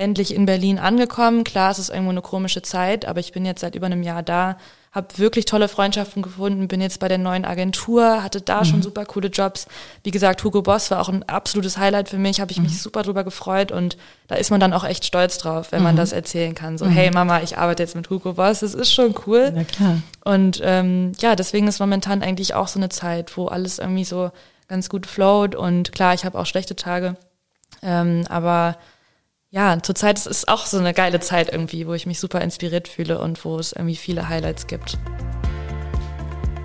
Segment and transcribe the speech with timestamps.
[0.00, 1.44] endlich in Berlin angekommen.
[1.44, 4.22] Klar, es ist irgendwo eine komische Zeit, aber ich bin jetzt seit über einem Jahr
[4.22, 4.56] da,
[4.92, 8.64] habe wirklich tolle Freundschaften gefunden, bin jetzt bei der neuen Agentur, hatte da mhm.
[8.64, 9.66] schon super coole Jobs.
[10.02, 12.64] Wie gesagt, Hugo Boss war auch ein absolutes Highlight für mich, habe ich mhm.
[12.64, 15.84] mich super drüber gefreut und da ist man dann auch echt stolz drauf, wenn mhm.
[15.84, 16.78] man das erzählen kann.
[16.78, 16.90] So, mhm.
[16.90, 19.52] hey Mama, ich arbeite jetzt mit Hugo Boss, das ist schon cool.
[19.54, 19.98] Na klar.
[20.24, 24.32] Und ähm, ja, deswegen ist momentan eigentlich auch so eine Zeit, wo alles irgendwie so
[24.66, 27.16] ganz gut float und klar, ich habe auch schlechte Tage,
[27.82, 28.76] ähm, aber
[29.50, 32.86] ja, zurzeit ist es auch so eine geile Zeit irgendwie, wo ich mich super inspiriert
[32.86, 34.96] fühle und wo es irgendwie viele Highlights gibt.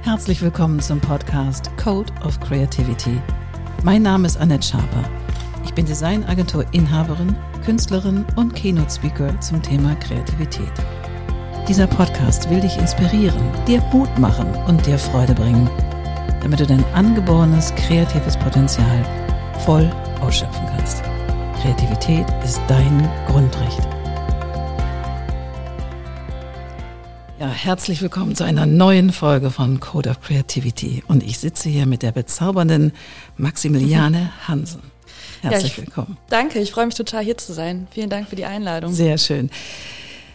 [0.04, 3.20] Herzlich willkommen zum Podcast Code of Creativity.
[3.84, 5.04] Mein Name ist Annette Schaper.
[5.64, 7.36] Ich bin Designagentur-Inhaberin,
[7.66, 10.72] Künstlerin und Keynote-Speaker zum Thema Kreativität.
[11.68, 15.68] Dieser Podcast will dich inspirieren, dir Mut machen und dir Freude bringen,
[16.44, 19.04] damit du dein angeborenes kreatives Potenzial
[19.66, 21.15] voll ausschöpfen kannst.
[21.66, 23.80] Kreativität ist dein Grundrecht.
[27.40, 31.04] Ja, herzlich willkommen zu einer neuen Folge von Code of Creativity.
[31.08, 32.92] Und ich sitze hier mit der bezaubernden
[33.38, 34.84] Maximiliane Hansen.
[35.42, 36.18] Herzlich ja, ich, willkommen.
[36.30, 37.88] Danke, ich freue mich total hier zu sein.
[37.90, 38.94] Vielen Dank für die Einladung.
[38.94, 39.50] Sehr schön.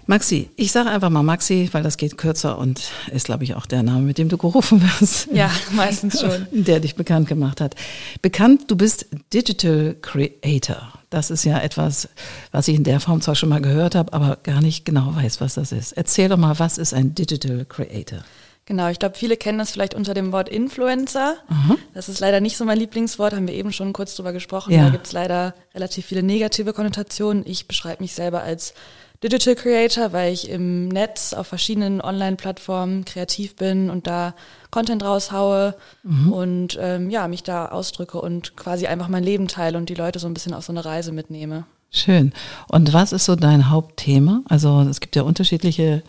[0.06, 3.66] Maxi, ich sage einfach mal Maxi, weil das geht kürzer und ist, glaube ich, auch
[3.66, 5.28] der Name, mit dem du gerufen wirst.
[5.32, 6.48] Ja, meistens schon.
[6.64, 7.76] Der dich bekannt gemacht hat.
[8.20, 10.99] Bekannt, du bist Digital Creator.
[11.10, 12.08] Das ist ja etwas,
[12.52, 15.40] was ich in der Form zwar schon mal gehört habe, aber gar nicht genau weiß,
[15.40, 15.92] was das ist.
[15.92, 18.20] Erzähl doch mal, was ist ein Digital Creator?
[18.66, 21.34] Genau, ich glaube, viele kennen das vielleicht unter dem Wort Influencer.
[21.48, 21.76] Mhm.
[21.92, 24.72] Das ist leider nicht so mein Lieblingswort, haben wir eben schon kurz drüber gesprochen.
[24.72, 24.84] Ja.
[24.84, 27.44] Da gibt es leider relativ viele negative Konnotationen.
[27.44, 28.74] Ich beschreibe mich selber als
[29.22, 34.34] Digital Creator, weil ich im Netz auf verschiedenen Online-Plattformen kreativ bin und da
[34.70, 36.32] Content raushaue mhm.
[36.32, 40.18] und ähm, ja, mich da ausdrücke und quasi einfach mein Leben teile und die Leute
[40.18, 41.64] so ein bisschen auf so eine Reise mitnehme.
[41.90, 42.32] Schön.
[42.68, 44.42] Und was ist so dein Hauptthema?
[44.48, 46.02] Also es gibt ja unterschiedliche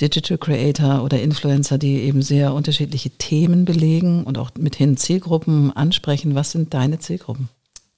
[0.00, 6.34] Digital Creator oder Influencer, die eben sehr unterschiedliche Themen belegen und auch mithin Zielgruppen ansprechen.
[6.34, 7.48] Was sind deine Zielgruppen?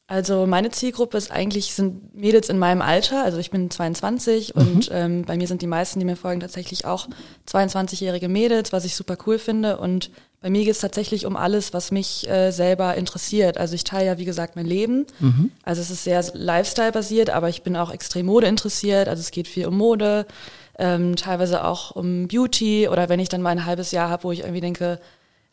[0.09, 4.63] Also meine Zielgruppe ist eigentlich, sind Mädels in meinem Alter, also ich bin 22 mhm.
[4.63, 7.09] und ähm, bei mir sind die meisten, die mir folgen, tatsächlich auch
[7.49, 9.79] 22-jährige Mädels, was ich super cool finde.
[9.79, 13.59] Und bei mir geht es tatsächlich um alles, was mich äh, selber interessiert.
[13.59, 15.07] Also ich teile ja, wie gesagt, mein Leben.
[15.19, 15.51] Mhm.
[15.65, 19.09] Also es ist sehr Lifestyle-basiert, aber ich bin auch extrem Mode interessiert.
[19.09, 20.27] Also es geht viel um Mode,
[20.79, 24.31] ähm, teilweise auch um Beauty oder wenn ich dann mal ein halbes Jahr habe, wo
[24.31, 25.01] ich irgendwie denke,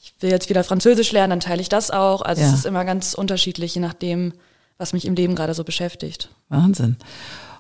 [0.03, 2.21] ich will jetzt wieder Französisch lernen, dann teile ich das auch.
[2.21, 2.49] Also ja.
[2.49, 4.33] es ist immer ganz unterschiedlich, je nachdem,
[4.77, 6.29] was mich im Leben gerade so beschäftigt.
[6.49, 6.97] Wahnsinn.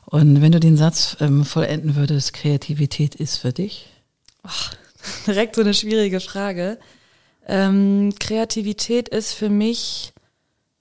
[0.05, 3.87] Und wenn du den Satz ähm, vollenden würdest, Kreativität ist für dich?
[4.43, 4.73] Ach,
[5.25, 6.79] direkt so eine schwierige Frage.
[7.47, 10.11] Ähm, Kreativität ist für mich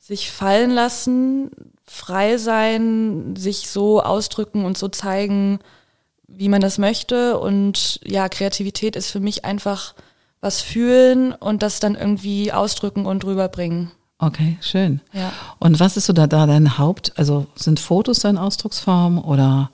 [0.00, 1.52] sich fallen lassen,
[1.86, 5.60] frei sein, sich so ausdrücken und so zeigen,
[6.26, 7.38] wie man das möchte.
[7.38, 9.94] Und ja, Kreativität ist für mich einfach
[10.42, 13.92] was fühlen und das dann irgendwie ausdrücken und rüberbringen.
[14.18, 15.00] Okay, schön.
[15.12, 15.32] Ja.
[15.58, 19.70] Und was ist so da, da dein Haupt, also sind Fotos deine Ausdrucksform oder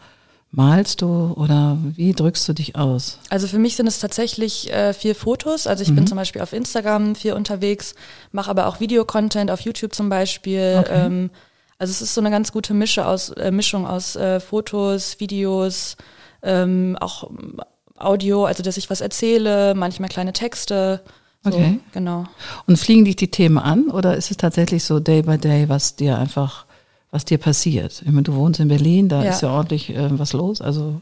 [0.50, 3.18] malst du oder wie drückst du dich aus?
[3.28, 5.66] Also für mich sind es tatsächlich äh, vier Fotos.
[5.66, 5.96] Also ich mhm.
[5.96, 7.94] bin zum Beispiel auf Instagram viel unterwegs,
[8.32, 10.76] mache aber auch Videocontent auf YouTube zum Beispiel.
[10.80, 11.06] Okay.
[11.06, 11.30] Ähm,
[11.78, 15.96] also es ist so eine ganz gute Mische aus, äh, Mischung aus äh, Fotos, Videos,
[16.42, 17.30] ähm, auch
[18.00, 21.00] Audio, also dass ich was erzähle, manchmal kleine Texte.
[21.44, 21.80] So, okay.
[21.92, 22.24] Genau.
[22.66, 25.96] Und fliegen dich die Themen an oder ist es tatsächlich so Day by Day, was
[25.96, 26.66] dir einfach,
[27.10, 28.02] was dir passiert?
[28.04, 29.30] Ich meine, du wohnst in Berlin, da ja.
[29.30, 30.60] ist ja ordentlich äh, was los.
[30.60, 31.00] Also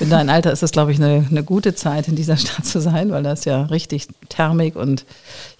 [0.00, 2.80] in deinem Alter ist es, glaube ich, eine, eine gute Zeit, in dieser Stadt zu
[2.80, 5.04] sein, weil da ist ja richtig Thermik und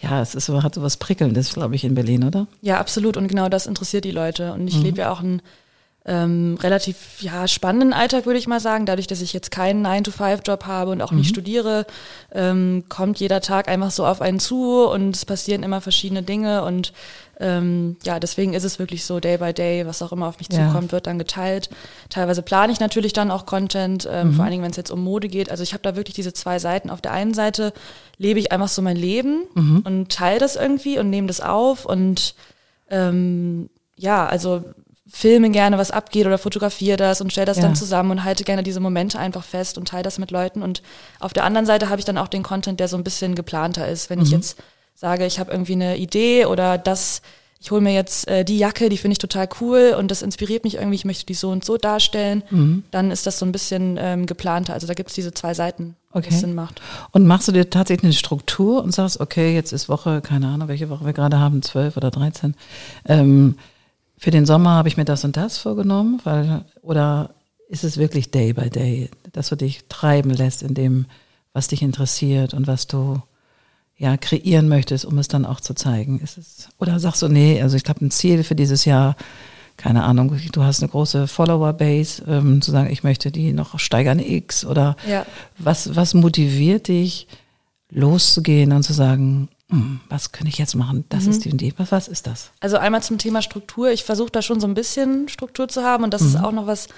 [0.00, 2.48] ja, es ist, hat so was Prickelndes, glaube ich, in Berlin, oder?
[2.60, 3.16] Ja, absolut.
[3.16, 4.52] Und genau das interessiert die Leute.
[4.52, 4.82] Und ich mhm.
[4.82, 5.42] lebe ja auch ein
[6.08, 8.86] ähm, relativ ja, spannenden Alltag, würde ich mal sagen.
[8.86, 11.18] Dadurch, dass ich jetzt keinen 9-to-5-Job habe und auch mhm.
[11.18, 11.86] nicht studiere,
[12.32, 16.64] ähm, kommt jeder Tag einfach so auf einen zu und es passieren immer verschiedene Dinge
[16.64, 16.94] und
[17.40, 20.48] ähm, ja, deswegen ist es wirklich so Day by Day, was auch immer auf mich
[20.50, 20.66] ja.
[20.66, 21.68] zukommt, wird dann geteilt.
[22.08, 24.32] Teilweise plane ich natürlich dann auch Content, ähm, mhm.
[24.32, 25.50] vor allen Dingen, wenn es jetzt um Mode geht.
[25.50, 26.88] Also ich habe da wirklich diese zwei Seiten.
[26.88, 27.74] Auf der einen Seite
[28.16, 29.82] lebe ich einfach so mein Leben mhm.
[29.84, 32.34] und teile das irgendwie und nehme das auf und
[32.90, 34.64] ähm, ja, also
[35.10, 37.62] filme gerne, was abgeht oder fotografiere das und stelle das ja.
[37.62, 40.62] dann zusammen und halte gerne diese Momente einfach fest und teile das mit Leuten.
[40.62, 40.82] Und
[41.18, 43.88] auf der anderen Seite habe ich dann auch den Content, der so ein bisschen geplanter
[43.88, 44.10] ist.
[44.10, 44.24] Wenn mhm.
[44.26, 44.58] ich jetzt
[44.94, 47.22] sage, ich habe irgendwie eine Idee oder das,
[47.60, 50.64] ich hole mir jetzt äh, die Jacke, die finde ich total cool und das inspiriert
[50.64, 52.82] mich irgendwie, ich möchte die so und so darstellen, mhm.
[52.90, 54.74] dann ist das so ein bisschen ähm, geplanter.
[54.74, 56.34] Also da gibt es diese zwei Seiten, okay.
[56.34, 56.82] Sinn macht.
[57.12, 60.68] Und machst du dir tatsächlich eine Struktur und sagst, okay, jetzt ist Woche, keine Ahnung,
[60.68, 62.54] welche Woche wir gerade haben, zwölf oder dreizehn.
[63.06, 63.56] Ähm,
[64.18, 67.30] für den Sommer habe ich mir das und das vorgenommen, weil, oder
[67.68, 71.06] ist es wirklich Day by Day, dass du dich treiben lässt in dem,
[71.52, 73.22] was dich interessiert und was du
[73.96, 76.20] ja kreieren möchtest, um es dann auch zu zeigen?
[76.20, 79.16] Ist es, oder sagst du, nee, also ich habe ein Ziel für dieses Jahr,
[79.76, 84.18] keine Ahnung, du hast eine große Follower-Base, ähm, zu sagen, ich möchte die noch steigern
[84.18, 85.24] X oder ja.
[85.58, 87.28] was, was motiviert dich,
[87.90, 89.48] loszugehen und zu sagen,
[90.08, 91.04] was kann ich jetzt machen?
[91.10, 91.30] Das mhm.
[91.30, 91.74] ist die Idee.
[91.76, 92.52] Was, was ist das?
[92.60, 93.90] Also einmal zum Thema Struktur.
[93.90, 96.28] Ich versuche da schon so ein bisschen Struktur zu haben und das mhm.
[96.28, 96.88] ist auch noch was,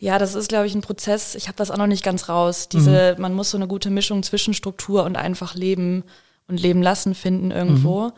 [0.00, 1.34] ja, das ist, glaube ich, ein Prozess.
[1.34, 2.68] Ich habe das auch noch nicht ganz raus.
[2.70, 3.22] Diese, mhm.
[3.22, 6.02] man muss so eine gute Mischung zwischen Struktur und einfach leben
[6.48, 8.06] und leben lassen finden irgendwo.
[8.06, 8.12] Mhm.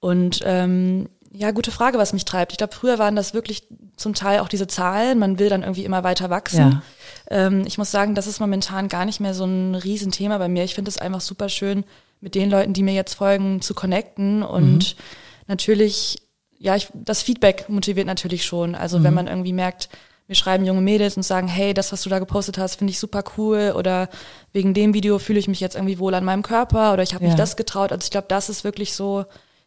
[0.00, 2.52] Und ähm, ja, gute Frage, was mich treibt.
[2.52, 5.18] Ich glaube, früher waren das wirklich zum Teil auch diese Zahlen.
[5.18, 6.58] Man will dann irgendwie immer weiter wachsen.
[6.58, 6.82] Ja.
[7.30, 10.64] Ähm, ich muss sagen, das ist momentan gar nicht mehr so ein Riesenthema bei mir.
[10.64, 11.84] Ich finde es einfach super schön,
[12.20, 14.42] mit den Leuten, die mir jetzt folgen, zu connecten.
[14.42, 15.02] Und mhm.
[15.46, 16.18] natürlich,
[16.58, 18.74] ja, ich, das Feedback motiviert natürlich schon.
[18.74, 19.04] Also mhm.
[19.04, 19.88] wenn man irgendwie merkt,
[20.30, 23.00] mir schreiben junge Mädels und sagen, hey, das, was du da gepostet hast, finde ich
[23.00, 24.08] super cool oder
[24.52, 27.24] wegen dem Video fühle ich mich jetzt irgendwie wohl an meinem Körper oder ich habe
[27.24, 27.30] ja.
[27.30, 27.90] mich das getraut.
[27.90, 29.24] Also ich glaube, das ist wirklich so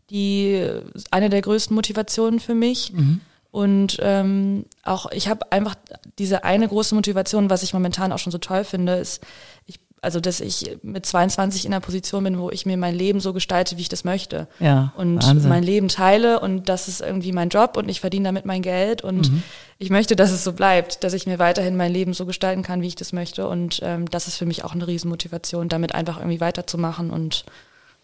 [0.10, 0.66] die
[1.12, 2.94] eine der größten Motivationen für mich.
[2.94, 3.20] Mhm.
[3.52, 5.76] Und ähm, auch ich habe einfach
[6.18, 9.22] diese eine große Motivation, was ich momentan auch schon so toll finde, ist,
[9.66, 13.20] ich, also dass ich mit 22 in einer Position bin, wo ich mir mein Leben
[13.20, 14.48] so gestalte, wie ich das möchte.
[14.60, 15.50] Ja, und Wahnsinn.
[15.50, 19.02] mein Leben teile und das ist irgendwie mein Job und ich verdiene damit mein Geld
[19.02, 19.44] und mhm.
[19.80, 22.82] ich möchte, dass es so bleibt, dass ich mir weiterhin mein Leben so gestalten kann,
[22.82, 23.48] wie ich das möchte.
[23.48, 27.46] Und ähm, das ist für mich auch eine Riesenmotivation, damit einfach irgendwie weiterzumachen und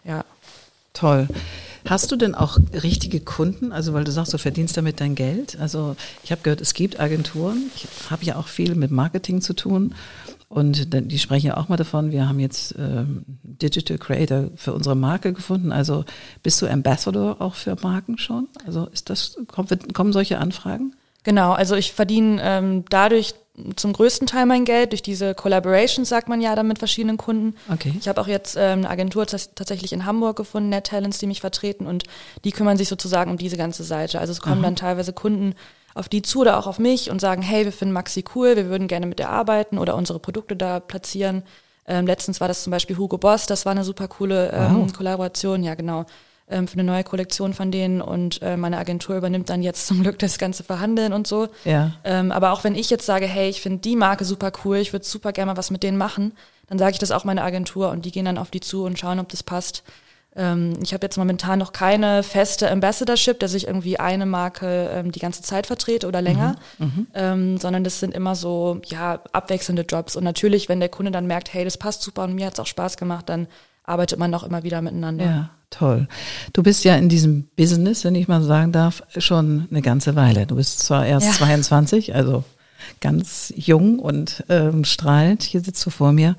[0.03, 0.23] ja.
[0.93, 1.27] Toll.
[1.87, 3.71] Hast du denn auch richtige Kunden?
[3.71, 5.57] Also, weil du sagst, du verdienst damit dein Geld.
[5.59, 7.71] Also, ich habe gehört, es gibt Agenturen.
[7.75, 9.95] Ich habe ja auch viel mit Marketing zu tun.
[10.49, 14.95] Und die sprechen ja auch mal davon, wir haben jetzt ähm, Digital Creator für unsere
[14.95, 15.71] Marke gefunden.
[15.71, 16.05] Also
[16.41, 18.47] bist du Ambassador auch für Marken schon?
[18.65, 20.95] Also ist das, kommt, kommen solche Anfragen?
[21.23, 23.35] Genau, also ich verdiene ähm, dadurch
[23.75, 27.55] zum größten Teil mein Geld durch diese Collaborations, sagt man ja, dann mit verschiedenen Kunden.
[27.71, 27.93] Okay.
[27.99, 31.41] Ich habe auch jetzt ähm, eine Agentur tatsächlich in Hamburg gefunden, Net Talents, die mich
[31.41, 32.05] vertreten und
[32.43, 34.19] die kümmern sich sozusagen um diese ganze Seite.
[34.19, 34.63] Also es kommen Aha.
[34.63, 35.53] dann teilweise Kunden
[35.93, 38.69] auf die zu oder auch auf mich und sagen, hey, wir finden Maxi cool, wir
[38.69, 41.43] würden gerne mit ihr arbeiten oder unsere Produkte da platzieren.
[41.87, 44.93] Ähm, letztens war das zum Beispiel Hugo Boss, das war eine super coole ähm, wow.
[44.93, 46.05] Kollaboration, ja genau
[46.49, 50.01] ähm, für eine neue Kollektion von denen und äh, meine Agentur übernimmt dann jetzt zum
[50.01, 51.47] Glück das ganze Verhandeln und so.
[51.63, 51.91] Ja.
[52.03, 54.93] Ähm, aber auch wenn ich jetzt sage, hey, ich finde die Marke super cool, ich
[54.93, 56.33] würde super gerne mal was mit denen machen,
[56.67, 58.99] dann sage ich das auch meiner Agentur und die gehen dann auf die zu und
[58.99, 59.83] schauen, ob das passt.
[60.35, 65.11] Ähm, ich habe jetzt momentan noch keine feste Ambassadorship, dass ich irgendwie eine Marke ähm,
[65.11, 66.85] die ganze Zeit vertrete oder länger, mhm.
[66.85, 67.07] mhm.
[67.13, 70.15] ähm, sondern das sind immer so ja abwechselnde Jobs.
[70.15, 72.59] Und natürlich, wenn der Kunde dann merkt, hey, das passt super und mir hat es
[72.59, 73.47] auch Spaß gemacht, dann
[73.83, 75.25] arbeitet man auch immer wieder miteinander.
[75.25, 75.49] Ja.
[75.71, 76.07] Toll.
[76.53, 80.47] Du bist ja in diesem Business, wenn ich mal sagen darf, schon eine ganze Weile.
[80.47, 81.33] Du bist zwar erst ja.
[81.33, 82.43] 22, also
[83.01, 85.43] ganz jung und ähm, strahlend.
[85.43, 86.35] Hier sitzt du vor mir,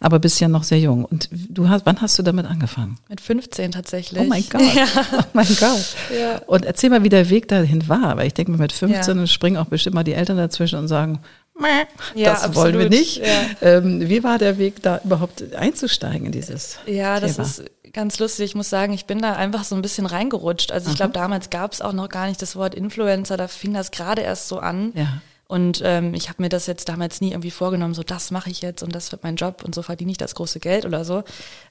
[0.00, 1.04] aber bist ja noch sehr jung.
[1.04, 2.98] Und du hast, wann hast du damit angefangen?
[3.08, 4.20] Mit 15 tatsächlich.
[4.20, 4.62] Oh mein Gott.
[4.74, 4.86] Ja.
[5.18, 5.96] Oh mein Gott.
[6.18, 6.38] Ja.
[6.46, 8.16] Und erzähl mal, wie der Weg dahin war.
[8.16, 9.26] Weil ich denke, mit 15 ja.
[9.26, 11.20] springen auch bestimmt mal die Eltern dazwischen und sagen,
[12.14, 12.74] ja, das absolut.
[12.74, 13.22] wollen wir nicht.
[13.60, 17.46] Ähm, wie war der Weg, da überhaupt einzusteigen in dieses Ja, das Thema?
[17.46, 18.46] ist ganz lustig.
[18.46, 20.72] Ich muss sagen, ich bin da einfach so ein bisschen reingerutscht.
[20.72, 23.36] Also ich glaube, damals gab es auch noch gar nicht das Wort Influencer.
[23.36, 24.92] Da fing das gerade erst so an.
[24.94, 25.20] Ja.
[25.52, 28.62] Und ähm, ich habe mir das jetzt damals nie irgendwie vorgenommen, so das mache ich
[28.62, 31.24] jetzt und das wird mein Job und so verdiene ich das große Geld oder so.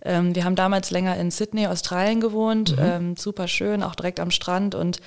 [0.03, 2.83] Ähm, wir haben damals länger in Sydney, Australien gewohnt, mhm.
[2.83, 4.99] ähm, super schön, auch direkt am Strand und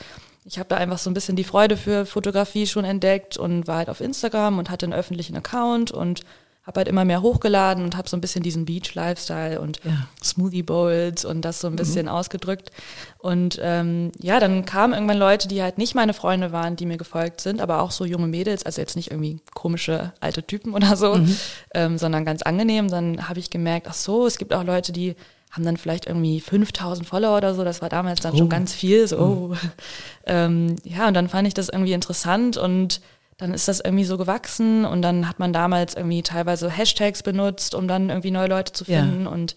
[0.45, 3.77] ich habe da einfach so ein bisschen die Freude für Fotografie schon entdeckt und war
[3.77, 6.23] halt auf Instagram und hatte einen öffentlichen Account und
[6.67, 10.09] habe halt immer mehr hochgeladen und habe so ein bisschen diesen Beach-Lifestyle und ja.
[10.23, 12.13] Smoothie Bowls und das so ein bisschen mhm.
[12.13, 12.71] ausgedrückt.
[13.19, 16.97] Und ähm, ja, dann kamen irgendwann Leute, die halt nicht meine Freunde waren, die mir
[16.97, 20.97] gefolgt sind, aber auch so junge Mädels, also jetzt nicht irgendwie komische alte Typen oder
[20.97, 21.37] so, mhm.
[21.75, 22.89] ähm, sondern ganz angenehm.
[22.89, 25.17] Dann habe ich gemerkt, ach so, es gibt auch Leute, die
[25.51, 27.63] haben dann vielleicht irgendwie 5000 Follower oder so.
[27.63, 28.39] Das war damals dann oh.
[28.39, 29.07] schon ganz viel.
[29.07, 29.49] So, oh.
[29.49, 29.59] Mhm.
[30.27, 33.03] ähm, ja, und dann fand ich das irgendwie interessant und
[33.37, 37.75] dann ist das irgendwie so gewachsen und dann hat man damals irgendwie teilweise Hashtags benutzt,
[37.75, 39.31] um dann irgendwie neue Leute zu finden ja.
[39.31, 39.57] und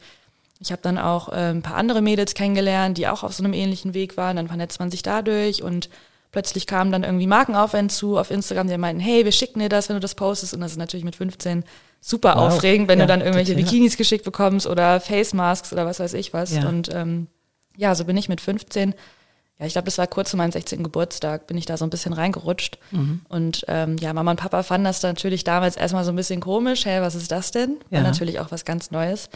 [0.60, 3.53] ich habe dann auch äh, ein paar andere Mädels kennengelernt, die auch auf so einem
[3.53, 4.38] ähnlichen Weg waren.
[4.38, 5.89] Dann vernetzt man sich dadurch und
[6.31, 9.60] plötzlich kamen dann irgendwie Marken auf einen zu auf Instagram, die meinten, hey, wir schicken
[9.60, 10.53] dir das, wenn du das postest.
[10.53, 11.63] Und das ist natürlich mit 15
[12.01, 12.53] super wow.
[12.53, 13.65] aufregend, wenn ja, du dann irgendwelche total.
[13.65, 16.55] Bikinis geschickt bekommst oder Face Masks oder was weiß ich was.
[16.55, 16.67] Ja.
[16.67, 17.27] Und ähm,
[17.75, 18.96] ja, so bin ich mit 15.
[19.59, 20.83] Ja, ich glaube, das war kurz zu meinem 16.
[20.83, 22.77] Geburtstag, bin ich da so ein bisschen reingerutscht.
[22.91, 23.21] Mhm.
[23.27, 26.85] Und ähm, ja, Mama und Papa fanden das natürlich damals erstmal so ein bisschen komisch.
[26.85, 27.77] Hey, was ist das denn?
[27.89, 29.29] War natürlich auch was ganz Neues.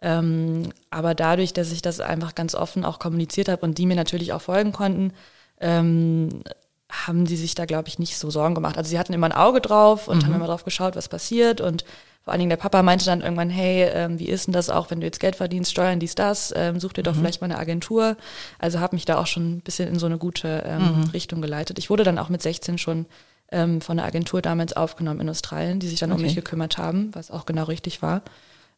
[0.00, 3.96] Ähm, aber dadurch, dass ich das einfach ganz offen auch kommuniziert habe und die mir
[3.96, 5.12] natürlich auch folgen konnten,
[5.60, 6.42] ähm,
[6.90, 8.78] haben die sich da, glaube ich, nicht so Sorgen gemacht.
[8.78, 10.26] Also sie hatten immer ein Auge drauf und mhm.
[10.26, 11.60] haben immer drauf geschaut, was passiert.
[11.60, 11.84] Und
[12.28, 14.90] vor allen Dingen der Papa meinte dann irgendwann, hey, ähm, wie ist denn das auch,
[14.90, 17.20] wenn du jetzt Geld verdienst, Steuern, dies, das, ähm, such dir doch mhm.
[17.20, 18.18] vielleicht mal eine Agentur.
[18.58, 21.04] Also habe mich da auch schon ein bisschen in so eine gute ähm, mhm.
[21.14, 21.78] Richtung geleitet.
[21.78, 23.06] Ich wurde dann auch mit 16 schon
[23.50, 26.20] ähm, von der Agentur damals aufgenommen in Australien, die sich dann okay.
[26.20, 28.20] um mich gekümmert haben, was auch genau richtig war.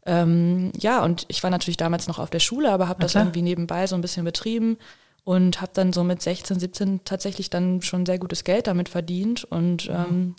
[0.06, 3.42] Ähm, ja, und ich war natürlich damals noch auf der Schule, aber habe das irgendwie
[3.42, 4.78] nebenbei so ein bisschen betrieben
[5.24, 9.42] und habe dann so mit 16, 17 tatsächlich dann schon sehr gutes Geld damit verdient
[9.42, 10.36] und ähm,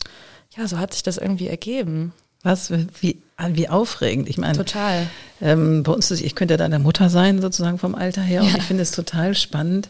[0.56, 2.14] ja, so hat sich das irgendwie ergeben.
[2.44, 2.72] Was,
[3.02, 4.30] wie, wie aufregend.
[4.30, 5.08] Ich meine, total.
[5.42, 8.42] Ähm, bei uns ist, ich könnte ja deine Mutter sein, sozusagen vom Alter her.
[8.42, 8.50] Ja.
[8.50, 9.90] Und ich finde es total spannend,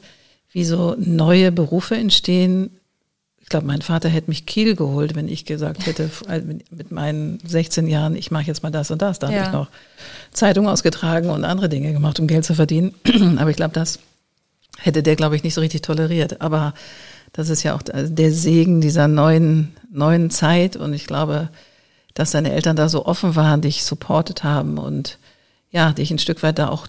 [0.52, 2.72] wie so neue Berufe entstehen,
[3.52, 6.10] glaube, mein Vater hätte mich Kiel geholt, wenn ich gesagt hätte,
[6.72, 9.20] mit meinen 16 Jahren, ich mache jetzt mal das und das.
[9.20, 9.38] Da ja.
[9.38, 9.68] habe ich noch
[10.32, 12.96] Zeitung ausgetragen und andere Dinge gemacht, um Geld zu verdienen.
[13.38, 14.00] Aber ich glaube, das
[14.80, 16.42] hätte der, glaube ich, nicht so richtig toleriert.
[16.42, 16.74] Aber
[17.34, 20.78] das ist ja auch der Segen dieser neuen, neuen Zeit.
[20.78, 21.50] Und ich glaube,
[22.14, 25.18] dass deine Eltern da so offen waren, dich supportet haben und
[25.70, 26.88] ja, dich ein Stück weit da auch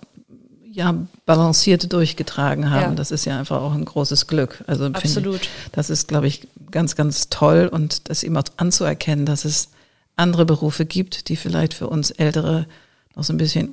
[0.73, 0.95] ja,
[1.27, 2.93] balanciert durchgetragen haben.
[2.93, 2.95] Ja.
[2.95, 4.65] Das ist ja einfach auch ein großes Glück.
[4.67, 5.43] Also Absolut.
[5.43, 9.69] Ich, das ist, glaube ich, ganz, ganz toll und das auch anzuerkennen, dass es
[10.17, 12.67] andere Berufe gibt, die vielleicht für uns Ältere
[13.15, 13.71] noch so ein bisschen,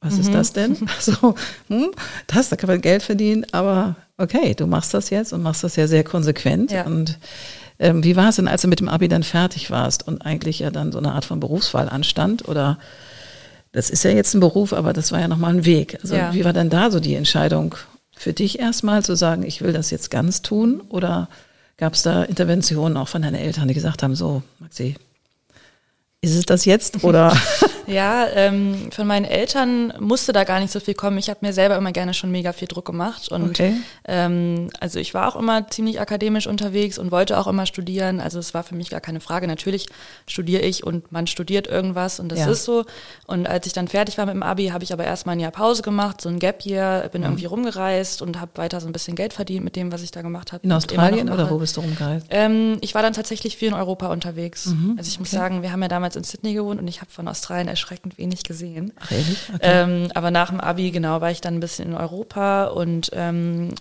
[0.00, 0.20] was mhm.
[0.20, 0.76] ist das denn?
[1.00, 1.34] So,
[1.68, 1.90] hm,
[2.28, 5.76] das, da kann man Geld verdienen, aber okay, du machst das jetzt und machst das
[5.76, 6.70] ja sehr konsequent.
[6.70, 6.84] Ja.
[6.86, 7.18] Und
[7.78, 10.60] ähm, wie war es denn, als du mit dem Abi dann fertig warst und eigentlich
[10.60, 12.48] ja dann so eine Art von Berufswahl anstand?
[12.48, 12.78] Oder
[13.72, 15.98] das ist ja jetzt ein Beruf, aber das war ja nochmal ein Weg.
[16.02, 16.32] Also ja.
[16.32, 17.74] wie war denn da so die Entscheidung
[18.16, 20.82] für dich erstmal zu sagen, ich will das jetzt ganz tun?
[20.88, 21.28] Oder
[21.76, 24.94] gab es da Interventionen auch von deinen Eltern, die gesagt haben, so, Maxi,
[26.22, 27.36] ist es das jetzt oder?
[27.86, 31.18] ja, ähm, von meinen Eltern musste da gar nicht so viel kommen.
[31.18, 33.74] Ich habe mir selber immer gerne schon mega viel Druck gemacht und okay.
[34.06, 38.20] ähm, also ich war auch immer ziemlich akademisch unterwegs und wollte auch immer studieren.
[38.20, 39.46] Also es war für mich gar keine Frage.
[39.46, 39.86] Natürlich
[40.26, 42.50] studiere ich und man studiert irgendwas und das ja.
[42.50, 42.84] ist so.
[43.26, 45.52] Und als ich dann fertig war mit dem Abi, habe ich aber erstmal ein Jahr
[45.52, 47.28] Pause gemacht, so ein Gap Year, bin mhm.
[47.28, 50.22] irgendwie rumgereist und habe weiter so ein bisschen Geld verdient mit dem, was ich da
[50.22, 50.62] gemacht habe.
[50.64, 52.26] In Australien oder wo bist du rumgereist?
[52.30, 54.66] Ähm, ich war dann tatsächlich viel in Europa unterwegs.
[54.66, 54.94] Mhm.
[54.98, 57.28] Also ich muss sagen, wir haben ja damals in Sydney gewohnt und ich habe von
[57.28, 58.92] Australien erschreckend wenig gesehen.
[58.98, 59.38] Ach, ehrlich?
[59.54, 59.60] Okay.
[59.62, 63.74] Ähm, aber nach dem Abi, genau, war ich dann ein bisschen in Europa und ähm,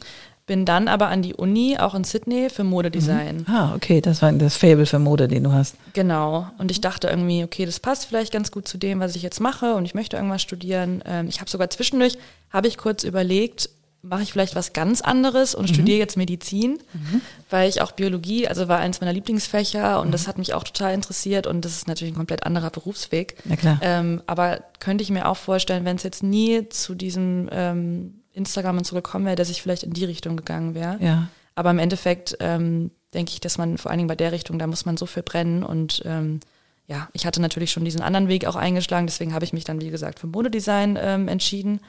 [0.48, 3.38] bin dann aber an die Uni, auch in Sydney, für Modedesign.
[3.38, 3.46] Mhm.
[3.48, 5.75] Ah, okay, das war das Fable für Mode, den du hast.
[5.94, 6.48] Genau.
[6.60, 9.40] Und ich dachte irgendwie, okay, das passt vielleicht ganz gut zu dem, was ich jetzt
[9.40, 11.02] mache und ich möchte irgendwas studieren.
[11.06, 12.18] Ähm, ich habe sogar zwischendurch,
[12.52, 13.70] habe ich kurz überlegt,
[14.08, 15.74] mache ich vielleicht was ganz anderes und mhm.
[15.74, 17.22] studiere jetzt Medizin, mhm.
[17.50, 20.12] weil ich auch Biologie, also war eins meiner Lieblingsfächer und mhm.
[20.12, 23.36] das hat mich auch total interessiert und das ist natürlich ein komplett anderer Berufsweg.
[23.46, 23.80] Ja, klar.
[23.82, 28.78] Ähm, aber könnte ich mir auch vorstellen, wenn es jetzt nie zu diesem ähm, Instagram
[28.78, 30.98] und so gekommen wäre, dass ich vielleicht in die Richtung gegangen wäre.
[31.02, 31.28] Ja.
[31.56, 34.68] Aber im Endeffekt ähm, denke ich, dass man vor allen Dingen bei der Richtung, da
[34.68, 36.42] muss man so viel brennen und ähm,
[36.88, 39.82] ja, ich hatte natürlich schon diesen anderen Weg auch eingeschlagen, deswegen habe ich mich dann,
[39.82, 41.80] wie gesagt, für Modedesign ähm, entschieden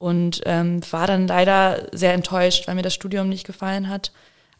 [0.00, 4.12] und ähm, war dann leider sehr enttäuscht, weil mir das Studium nicht gefallen hat.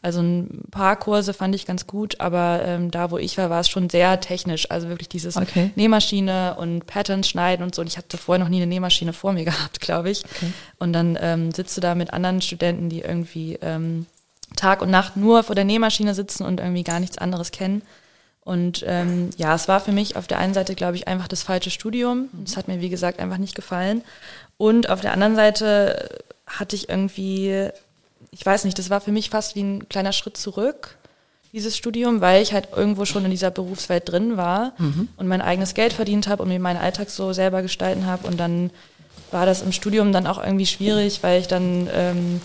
[0.03, 3.59] Also ein paar Kurse fand ich ganz gut, aber ähm, da, wo ich war, war
[3.59, 4.69] es schon sehr technisch.
[4.69, 5.71] Also wirklich dieses okay.
[5.75, 7.81] Nähmaschine und Patterns schneiden und so.
[7.81, 10.23] Und ich hatte vorher noch nie eine Nähmaschine vor mir gehabt, glaube ich.
[10.25, 10.53] Okay.
[10.77, 14.05] Und dann ähm, sitzt du da mit anderen Studenten, die irgendwie ähm,
[14.55, 17.81] Tag und Nacht nur vor der Nähmaschine sitzen und irgendwie gar nichts anderes kennen.
[18.43, 21.43] Und ähm, ja, es war für mich auf der einen Seite, glaube ich, einfach das
[21.43, 22.29] falsche Studium.
[22.43, 24.03] Es hat mir, wie gesagt, einfach nicht gefallen.
[24.61, 27.69] Und auf der anderen Seite hatte ich irgendwie,
[28.29, 30.99] ich weiß nicht, das war für mich fast wie ein kleiner Schritt zurück,
[31.51, 35.07] dieses Studium, weil ich halt irgendwo schon in dieser Berufswelt drin war mhm.
[35.17, 38.27] und mein eigenes Geld verdient habe und mir meinen Alltag so selber gestalten habe.
[38.27, 38.69] Und dann
[39.31, 42.39] war das im Studium dann auch irgendwie schwierig, weil ich dann ähm,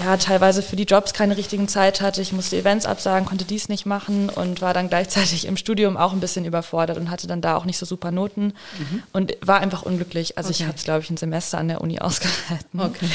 [0.00, 2.20] ja, teilweise für die Jobs keine richtigen Zeit hatte.
[2.20, 6.12] Ich musste Events absagen, konnte dies nicht machen und war dann gleichzeitig im Studium auch
[6.12, 9.02] ein bisschen überfordert und hatte dann da auch nicht so super Noten mhm.
[9.12, 10.36] und war einfach unglücklich.
[10.36, 10.58] Also okay.
[10.60, 12.80] ich habe es, glaube ich, ein Semester an der Uni ausgehalten.
[12.80, 13.08] Okay.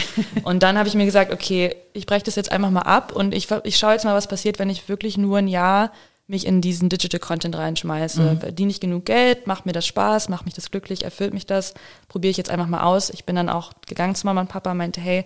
[0.43, 3.33] Und dann habe ich mir gesagt, okay, ich breche das jetzt einfach mal ab und
[3.33, 5.91] ich, ich schaue jetzt mal, was passiert, wenn ich wirklich nur ein Jahr
[6.27, 8.21] mich in diesen Digital Content reinschmeiße.
[8.21, 8.39] Mhm.
[8.39, 11.73] Verdiene ich genug Geld, macht mir das Spaß, macht mich das glücklich, erfüllt mich das,
[12.07, 13.09] probiere ich jetzt einfach mal aus.
[13.09, 15.25] Ich bin dann auch gegangen zu Mama und Papa, meinte, hey,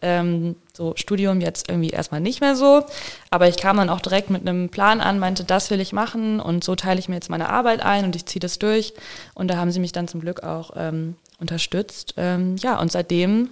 [0.00, 2.86] ähm, so Studium jetzt irgendwie erstmal nicht mehr so.
[3.30, 6.40] Aber ich kam dann auch direkt mit einem Plan an, meinte, das will ich machen
[6.40, 8.94] und so teile ich mir jetzt meine Arbeit ein und ich ziehe das durch.
[9.34, 12.14] Und da haben sie mich dann zum Glück auch ähm, unterstützt.
[12.16, 13.50] Ähm, ja, und seitdem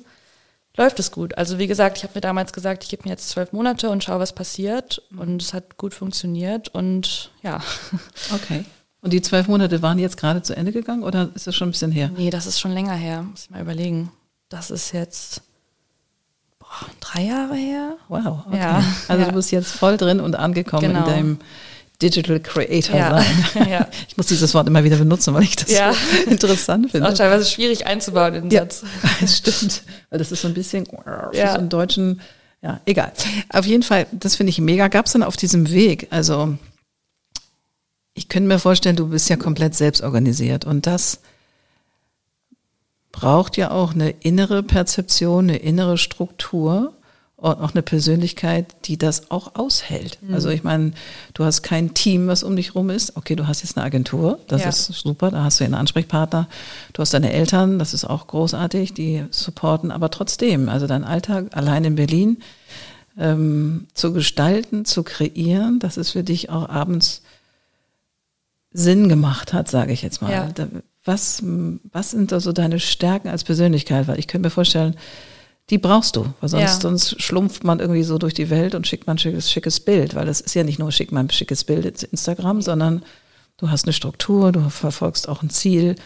[0.76, 1.36] läuft es gut.
[1.36, 4.04] Also wie gesagt, ich habe mir damals gesagt, ich gebe mir jetzt zwölf Monate und
[4.04, 5.02] schaue, was passiert.
[5.16, 7.60] Und es hat gut funktioniert und ja.
[8.34, 8.64] Okay.
[9.02, 11.72] Und die zwölf Monate waren jetzt gerade zu Ende gegangen oder ist das schon ein
[11.72, 12.10] bisschen her?
[12.16, 14.10] Nee, das ist schon länger her, muss ich mal überlegen.
[14.48, 15.42] Das ist jetzt
[17.00, 17.96] drei Jahre her.
[18.08, 18.58] Wow, okay.
[18.58, 19.28] Ja, also ja.
[19.28, 21.00] du bist jetzt voll drin und angekommen genau.
[21.00, 21.38] in deinem
[22.02, 23.22] Digital Creator ja.
[23.22, 23.68] sein.
[23.70, 23.88] Ja.
[24.08, 25.92] Ich muss dieses Wort immer wieder benutzen, weil ich das ja.
[25.92, 27.06] so interessant finde.
[27.06, 28.84] Ist auch teilweise schwierig einzubauen in den ja, Satz.
[29.20, 30.86] Das stimmt, weil das ist so ein bisschen
[31.32, 31.52] ja.
[31.52, 32.20] so einen deutschen,
[32.62, 33.12] ja, egal.
[33.50, 34.88] Auf jeden Fall, das finde ich mega.
[34.88, 36.56] Gab es dann auf diesem Weg, also
[38.14, 41.20] ich könnte mir vorstellen, du bist ja komplett selbst organisiert und das
[43.16, 46.92] braucht ja auch eine innere Perzeption, eine innere Struktur
[47.36, 50.18] und auch eine Persönlichkeit, die das auch aushält.
[50.20, 50.34] Mhm.
[50.34, 50.92] Also ich meine,
[51.32, 53.16] du hast kein Team, was um dich rum ist.
[53.16, 54.68] Okay, du hast jetzt eine Agentur, das ja.
[54.68, 56.46] ist super, da hast du einen Ansprechpartner.
[56.92, 61.56] Du hast deine Eltern, das ist auch großartig, die supporten, aber trotzdem, also dein Alltag
[61.56, 62.42] allein in Berlin
[63.18, 67.22] ähm, zu gestalten, zu kreieren, dass es für dich auch abends
[68.72, 70.32] Sinn gemacht hat, sage ich jetzt mal.
[70.32, 70.48] Ja.
[71.06, 74.08] Was, was sind da so deine Stärken als Persönlichkeit?
[74.08, 74.96] Weil ich könnte mir vorstellen,
[75.70, 76.80] die brauchst du, weil sonst, ja.
[76.80, 80.14] sonst schlumpft man irgendwie so durch die Welt und schickt man ein schickes, schickes Bild,
[80.14, 83.02] weil das ist ja nicht nur schick man ein schickes Bild ins Instagram, sondern
[83.56, 85.96] du hast eine Struktur, du verfolgst auch ein Ziel.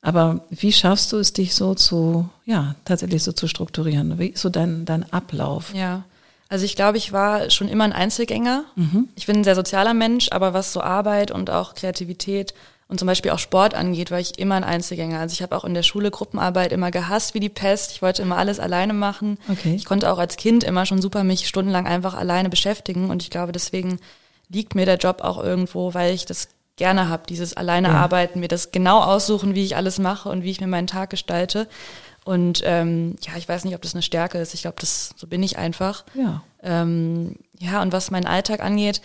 [0.00, 4.18] Aber wie schaffst du es, dich so zu, ja, tatsächlich so zu strukturieren?
[4.18, 5.72] Wie ist so dein, dein Ablauf?
[5.74, 6.04] Ja.
[6.48, 8.64] Also ich glaube, ich war schon immer ein Einzelgänger.
[8.76, 9.08] Mhm.
[9.16, 12.54] Ich bin ein sehr sozialer Mensch, aber was so Arbeit und auch Kreativität
[12.88, 15.18] und zum Beispiel auch Sport angeht, war ich immer ein Einzelgänger.
[15.18, 17.90] Also ich habe auch in der Schule Gruppenarbeit immer gehasst wie die Pest.
[17.90, 19.38] Ich wollte immer alles alleine machen.
[19.48, 19.74] Okay.
[19.74, 23.10] Ich konnte auch als Kind immer schon super mich stundenlang einfach alleine beschäftigen.
[23.10, 23.98] Und ich glaube, deswegen
[24.48, 27.94] liegt mir der Job auch irgendwo, weil ich das gerne habe, dieses alleine ja.
[27.94, 31.10] arbeiten, mir das genau aussuchen, wie ich alles mache und wie ich mir meinen Tag
[31.10, 31.66] gestalte.
[32.24, 34.54] Und ähm, ja, ich weiß nicht, ob das eine Stärke ist.
[34.54, 36.04] Ich glaube, das so bin ich einfach.
[36.14, 36.42] Ja.
[36.62, 39.00] Ähm, ja, und was meinen Alltag angeht,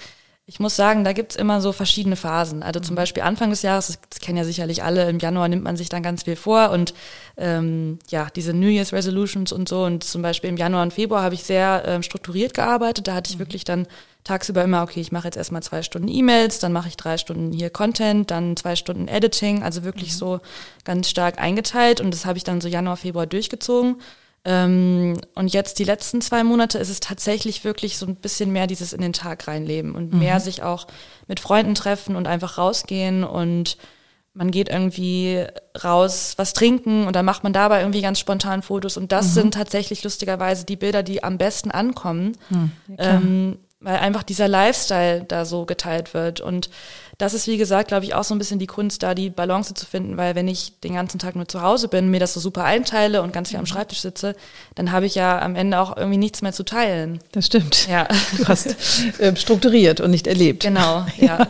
[0.52, 2.62] ich muss sagen, da gibt's immer so verschiedene Phasen.
[2.62, 2.98] Also zum mhm.
[2.98, 6.04] Beispiel Anfang des Jahres, das kennen ja sicherlich alle, im Januar nimmt man sich dann
[6.04, 6.94] ganz viel vor und
[7.38, 9.86] ähm, ja, diese New Year's Resolutions und so.
[9.86, 13.08] Und zum Beispiel im Januar und Februar habe ich sehr ähm, strukturiert gearbeitet.
[13.08, 13.44] Da hatte ich mhm.
[13.44, 13.88] wirklich dann
[14.26, 17.54] tagsüber immer, okay, ich mache jetzt erstmal zwei Stunden E-Mails, dann mache ich drei Stunden
[17.54, 20.18] hier Content, dann zwei Stunden Editing, also wirklich mhm.
[20.18, 20.40] so
[20.84, 22.02] ganz stark eingeteilt.
[22.02, 24.02] Und das habe ich dann so Januar, Februar durchgezogen.
[24.44, 28.66] Ähm, und jetzt die letzten zwei Monate ist es tatsächlich wirklich so ein bisschen mehr
[28.66, 30.20] dieses in den Tag reinleben und mhm.
[30.20, 30.88] mehr sich auch
[31.28, 33.78] mit Freunden treffen und einfach rausgehen und
[34.34, 35.46] man geht irgendwie
[35.84, 39.32] raus, was trinken und dann macht man dabei irgendwie ganz spontan Fotos und das mhm.
[39.32, 45.24] sind tatsächlich lustigerweise die Bilder, die am besten ankommen, mhm, ähm, weil einfach dieser Lifestyle
[45.24, 46.70] da so geteilt wird und
[47.22, 49.76] das ist, wie gesagt, glaube ich, auch so ein bisschen die Kunst, da die Balance
[49.76, 52.40] zu finden, weil wenn ich den ganzen Tag nur zu Hause bin, mir das so
[52.40, 53.68] super einteile und ganz viel am mhm.
[53.68, 54.36] Schreibtisch sitze,
[54.74, 57.20] dann habe ich ja am Ende auch irgendwie nichts mehr zu teilen.
[57.32, 57.88] Das stimmt.
[57.88, 58.08] Ja.
[58.38, 58.76] Du hast
[59.20, 60.64] äh, strukturiert und nicht erlebt.
[60.64, 61.40] Genau, ja.
[61.40, 61.48] ja.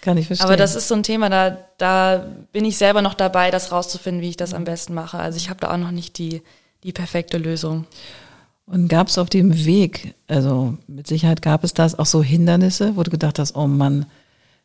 [0.00, 0.46] Kann ich verstehen.
[0.46, 4.20] Aber das ist so ein Thema, da, da bin ich selber noch dabei, das rauszufinden,
[4.20, 5.18] wie ich das am besten mache.
[5.18, 6.42] Also ich habe da auch noch nicht die,
[6.82, 7.86] die perfekte Lösung.
[8.66, 12.96] Und gab es auf dem Weg, also mit Sicherheit gab es das auch so Hindernisse,
[12.96, 14.06] wo du gedacht hast, oh Mann,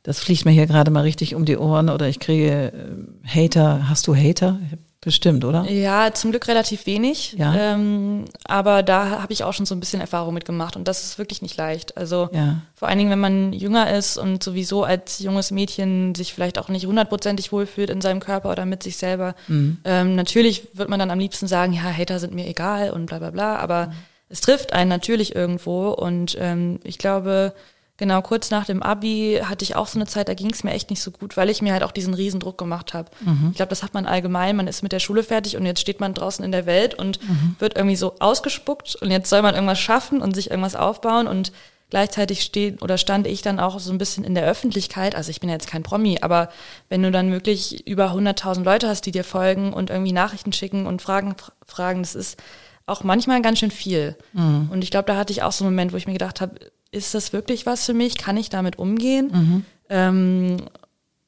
[0.09, 3.89] das fliegt mir hier gerade mal richtig um die Ohren oder ich kriege äh, Hater.
[3.89, 4.57] Hast du Hater?
[5.01, 5.69] Bestimmt, oder?
[5.69, 7.35] Ja, zum Glück relativ wenig.
[7.37, 7.53] Ja.
[7.53, 11.19] Ähm, aber da habe ich auch schon so ein bisschen Erfahrung mitgemacht und das ist
[11.19, 11.95] wirklich nicht leicht.
[11.95, 12.63] Also ja.
[12.73, 16.69] vor allen Dingen, wenn man jünger ist und sowieso als junges Mädchen sich vielleicht auch
[16.69, 19.35] nicht hundertprozentig wohlfühlt in seinem Körper oder mit sich selber.
[19.47, 19.77] Mhm.
[19.85, 23.19] Ähm, natürlich wird man dann am liebsten sagen, ja, Hater sind mir egal und bla
[23.19, 23.93] bla bla, aber mhm.
[24.29, 27.53] es trifft einen natürlich irgendwo und ähm, ich glaube,
[27.99, 30.71] Genau, kurz nach dem Abi hatte ich auch so eine Zeit, da ging es mir
[30.71, 33.11] echt nicht so gut, weil ich mir halt auch diesen Riesendruck gemacht habe.
[33.19, 33.49] Mhm.
[33.51, 35.99] Ich glaube, das hat man allgemein, man ist mit der Schule fertig und jetzt steht
[35.99, 37.57] man draußen in der Welt und mhm.
[37.59, 41.51] wird irgendwie so ausgespuckt und jetzt soll man irgendwas schaffen und sich irgendwas aufbauen und
[41.89, 45.13] gleichzeitig steht oder stand ich dann auch so ein bisschen in der Öffentlichkeit.
[45.13, 46.47] Also ich bin jetzt kein Promi, aber
[46.87, 50.87] wenn du dann wirklich über 100.000 Leute hast, die dir folgen und irgendwie Nachrichten schicken
[50.87, 51.35] und Fragen
[51.65, 52.37] fragen, das ist
[52.85, 54.15] auch manchmal ganz schön viel.
[54.31, 54.69] Mhm.
[54.71, 56.55] Und ich glaube, da hatte ich auch so einen Moment, wo ich mir gedacht habe,
[56.91, 58.17] ist das wirklich was für mich?
[58.17, 59.31] Kann ich damit umgehen?
[59.31, 59.65] Mhm.
[59.89, 60.57] Ähm,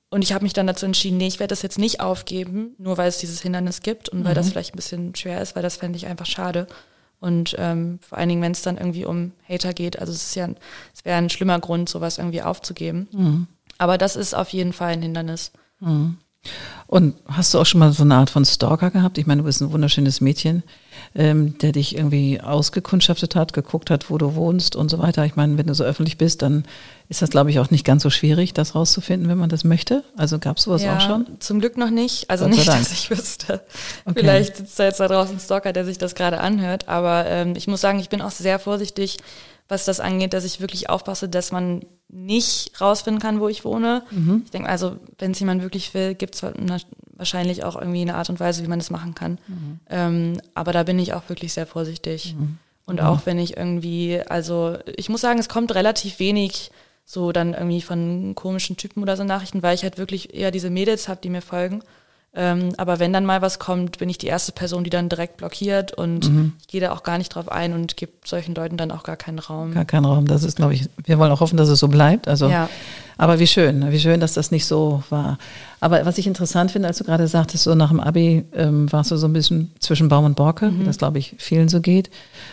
[0.10, 2.98] und ich habe mich dann dazu entschieden, nee, ich werde das jetzt nicht aufgeben, nur
[2.98, 4.26] weil es dieses Hindernis gibt und mhm.
[4.26, 4.52] weil das mhm.
[4.52, 6.68] vielleicht ein bisschen schwer ist, weil das fände ich einfach schade.
[7.22, 10.36] Und ähm, vor allen Dingen, wenn es dann irgendwie um Hater geht, also es ist
[10.36, 10.50] ja,
[10.94, 13.08] es wäre ein schlimmer Grund, sowas irgendwie aufzugeben.
[13.12, 13.48] Mhm.
[13.78, 15.52] Aber das ist auf jeden Fall ein Hindernis.
[15.80, 16.18] Mhm.
[16.88, 19.18] Und hast du auch schon mal so eine Art von Stalker gehabt?
[19.18, 20.64] Ich meine, du bist ein wunderschönes Mädchen
[21.14, 25.26] ähm, der dich irgendwie ausgekundschaftet hat, geguckt hat, wo du wohnst und so weiter.
[25.26, 26.64] Ich meine, wenn du so öffentlich bist, dann
[27.10, 30.06] ist das, glaube ich, auch nicht ganz so schwierig, das rauszufinden, wenn man das möchte.
[30.16, 31.28] Also gab es sowas ja, auch schon?
[31.40, 32.30] Zum Glück noch nicht.
[32.30, 32.80] Also nicht, Dank.
[32.80, 33.62] dass ich wüsste.
[34.06, 34.20] Okay.
[34.22, 36.88] Vielleicht sitzt da jetzt da draußen ein Stalker, der sich das gerade anhört.
[36.88, 39.18] Aber ähm, ich muss sagen, ich bin auch sehr vorsichtig,
[39.68, 44.04] was das angeht, dass ich wirklich aufpasse, dass man nicht rausfinden kann, wo ich wohne.
[44.12, 44.42] Mhm.
[44.46, 46.44] Ich denke also, wenn es jemand wirklich will, gibt es
[47.22, 49.38] wahrscheinlich auch irgendwie eine Art und Weise, wie man das machen kann.
[49.48, 49.80] Mhm.
[49.90, 52.36] Ähm, aber da bin ich auch wirklich sehr vorsichtig.
[52.38, 52.58] Mhm.
[52.88, 53.06] Und mhm.
[53.06, 56.72] auch wenn ich irgendwie, also ich muss sagen, es kommt relativ wenig
[57.06, 60.72] so dann irgendwie von komischen Typen oder so Nachrichten, weil ich halt wirklich eher diese
[60.72, 61.84] Mädels habe, die mir folgen.
[62.34, 65.36] Ähm, aber wenn dann mal was kommt, bin ich die erste Person, die dann direkt
[65.36, 66.54] blockiert und mhm.
[66.62, 69.18] ich gehe da auch gar nicht drauf ein und gebe solchen Leuten dann auch gar
[69.18, 69.74] keinen Raum.
[69.74, 70.28] Gar keinen Raum.
[70.28, 72.30] Das ist, glaube ich, wir wollen auch hoffen, dass es so bleibt.
[72.30, 72.70] Also, ja.
[73.18, 75.40] aber wie schön, wie schön, dass das nicht so war.
[75.82, 79.12] Aber was ich interessant finde, als du gerade sagtest, so nach dem Abi ähm, warst
[79.12, 80.86] du so ein bisschen zwischen Baum und Borke, mhm.
[80.86, 82.10] das glaube ich vielen so geht.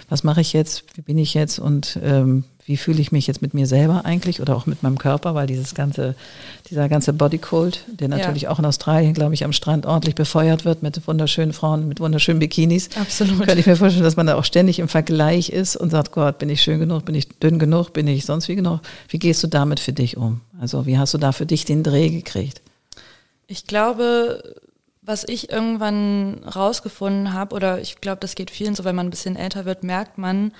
[0.08, 0.82] Was mache ich jetzt?
[0.94, 1.60] Wie bin ich jetzt?
[1.60, 4.98] Und ähm, wie fühle ich mich jetzt mit mir selber eigentlich oder auch mit meinem
[4.98, 6.14] Körper, weil dieses ganze,
[6.68, 8.50] dieser ganze Bodycold, der natürlich ja.
[8.50, 12.40] auch in Australien, glaube ich, am Strand ordentlich befeuert wird mit wunderschönen Frauen, mit wunderschönen
[12.40, 12.90] Bikinis.
[12.94, 13.38] Absolut.
[13.38, 16.38] Könnte ich mir vorstellen, dass man da auch ständig im Vergleich ist und sagt, Gott,
[16.38, 18.80] bin ich schön genug, bin ich dünn genug, bin ich sonst wie genug?
[19.08, 20.42] Wie gehst du damit für dich um?
[20.60, 22.60] Also wie hast du da für dich den Dreh gekriegt?
[23.46, 24.42] Ich glaube,
[25.00, 29.10] was ich irgendwann rausgefunden habe, oder ich glaube, das geht vielen so, wenn man ein
[29.10, 30.52] bisschen älter wird, merkt man,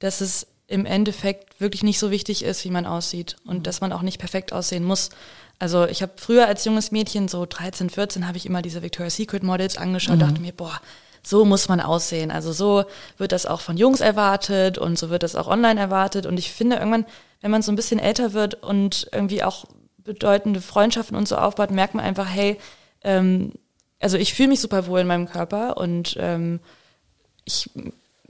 [0.00, 3.62] dass es im Endeffekt wirklich nicht so wichtig ist, wie man aussieht und mhm.
[3.62, 5.10] dass man auch nicht perfekt aussehen muss.
[5.58, 9.16] Also ich habe früher als junges Mädchen, so 13, 14, habe ich immer diese Victoria's
[9.16, 10.20] Secret Models angeschaut, mhm.
[10.20, 10.80] dachte mir, boah,
[11.22, 12.30] so muss man aussehen.
[12.30, 12.84] Also so
[13.16, 16.26] wird das auch von Jungs erwartet und so wird das auch online erwartet.
[16.26, 17.06] Und ich finde irgendwann,
[17.40, 19.64] wenn man so ein bisschen älter wird und irgendwie auch
[19.98, 22.58] bedeutende Freundschaften und so aufbaut, merkt man einfach, hey,
[23.02, 23.52] ähm,
[23.98, 26.60] also ich fühle mich super wohl in meinem Körper und ähm,
[27.44, 27.70] ich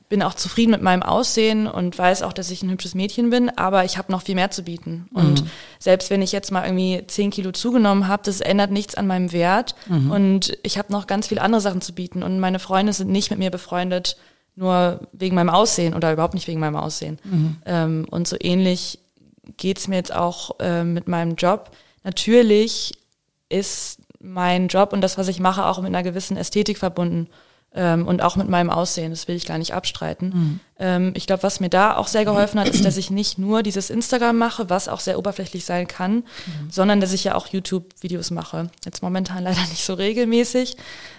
[0.08, 3.50] bin auch zufrieden mit meinem Aussehen und weiß auch, dass ich ein hübsches Mädchen bin,
[3.50, 5.08] aber ich habe noch viel mehr zu bieten.
[5.10, 5.16] Mhm.
[5.16, 5.44] Und
[5.78, 9.32] selbst wenn ich jetzt mal irgendwie zehn Kilo zugenommen habe, das ändert nichts an meinem
[9.32, 9.74] Wert.
[9.88, 10.10] Mhm.
[10.10, 12.22] Und ich habe noch ganz viele andere Sachen zu bieten.
[12.22, 14.16] Und meine Freunde sind nicht mit mir befreundet,
[14.54, 17.18] nur wegen meinem Aussehen oder überhaupt nicht wegen meinem Aussehen.
[17.24, 17.56] Mhm.
[17.66, 19.00] Ähm, und so ähnlich
[19.56, 21.72] geht's mir jetzt auch äh, mit meinem Job.
[22.04, 22.92] Natürlich
[23.48, 27.28] ist mein Job und das, was ich mache, auch mit einer gewissen Ästhetik verbunden
[27.76, 30.28] ähm, und auch mit meinem Aussehen, das will ich gar nicht abstreiten.
[30.28, 30.60] Mhm.
[30.78, 33.62] Ähm, ich glaube, was mir da auch sehr geholfen hat, ist, dass ich nicht nur
[33.62, 36.70] dieses Instagram mache, was auch sehr oberflächlich sein kann, mhm.
[36.70, 38.70] sondern dass ich ja auch YouTube-Videos mache.
[38.84, 40.76] Jetzt momentan leider nicht so regelmäßig,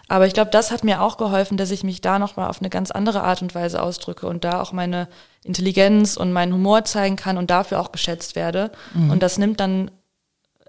[0.07, 2.69] aber ich glaube, das hat mir auch geholfen, dass ich mich da nochmal auf eine
[2.69, 5.07] ganz andere Art und Weise ausdrücke und da auch meine
[5.43, 8.71] Intelligenz und meinen Humor zeigen kann und dafür auch geschätzt werde.
[8.95, 9.11] Mhm.
[9.11, 9.91] Und das nimmt dann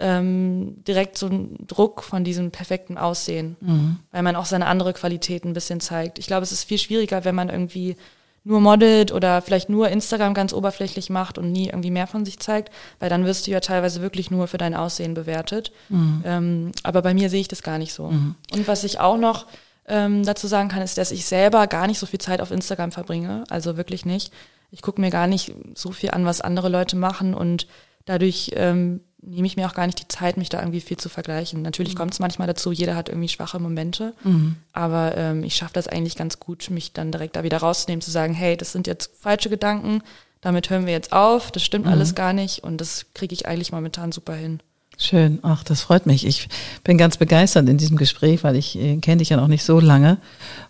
[0.01, 3.99] ähm, direkt so einen Druck von diesem perfekten Aussehen, mhm.
[4.13, 6.19] weil man auch seine andere Qualität ein bisschen zeigt.
[6.19, 7.97] Ich glaube, es ist viel schwieriger, wenn man irgendwie
[8.45, 12.39] nur modelt oder vielleicht nur Instagram ganz oberflächlich macht und nie irgendwie mehr von sich
[12.39, 15.73] zeigt, weil dann wirst du ja teilweise wirklich nur für dein Aussehen bewertet.
[15.89, 16.23] Mhm.
[16.25, 18.09] Ähm, aber bei mir sehe ich das gar nicht so.
[18.09, 18.37] Mhm.
[18.55, 19.47] Und was ich auch noch
[19.87, 22.93] ähm, dazu sagen kann, ist, dass ich selber gar nicht so viel Zeit auf Instagram
[22.93, 23.45] verbringe.
[23.51, 24.33] Also wirklich nicht.
[24.71, 27.67] Ich gucke mir gar nicht so viel an, was andere Leute machen und
[28.05, 31.09] dadurch ähm, nehme ich mir auch gar nicht die Zeit, mich da irgendwie viel zu
[31.09, 31.63] vergleichen.
[31.63, 31.99] Natürlich mhm.
[31.99, 34.57] kommt es manchmal dazu, jeder hat irgendwie schwache Momente, mhm.
[34.73, 38.11] aber ähm, ich schaffe das eigentlich ganz gut, mich dann direkt da wieder rauszunehmen, zu
[38.11, 40.03] sagen, hey, das sind jetzt falsche Gedanken,
[40.41, 41.93] damit hören wir jetzt auf, das stimmt mhm.
[41.93, 44.61] alles gar nicht und das kriege ich eigentlich momentan super hin.
[45.01, 46.27] Schön, ach, das freut mich.
[46.27, 46.49] Ich
[46.83, 49.79] bin ganz begeistert in diesem Gespräch, weil ich äh, kenne dich ja noch nicht so
[49.79, 50.19] lange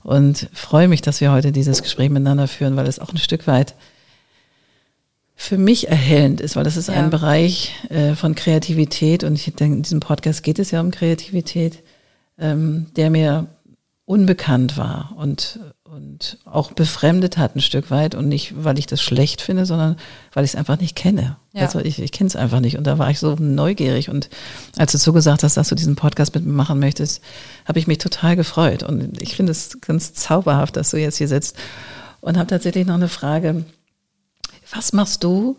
[0.03, 3.47] und freue mich, dass wir heute dieses Gespräch miteinander führen, weil es auch ein Stück
[3.47, 3.75] weit
[5.41, 6.95] für mich erhellend ist, weil das ist ja.
[6.95, 10.91] ein Bereich äh, von Kreativität und ich denke, in diesem Podcast geht es ja um
[10.91, 11.85] Kreativität,
[12.39, 13.47] ähm, der mir
[14.05, 19.01] unbekannt war und, und auch befremdet hat ein Stück weit und nicht, weil ich das
[19.01, 19.97] schlecht finde, sondern
[20.33, 21.37] weil ich es einfach nicht kenne.
[21.53, 21.63] Ja.
[21.63, 24.29] Also ich, ich kenne es einfach nicht und da war ich so neugierig und
[24.77, 27.23] als du zugesagt hast, dass du diesen Podcast mit mir machen möchtest,
[27.65, 31.29] habe ich mich total gefreut und ich finde es ganz zauberhaft, dass du jetzt hier
[31.29, 31.57] sitzt
[32.21, 33.65] und habe tatsächlich noch eine Frage,
[34.73, 35.57] was machst du?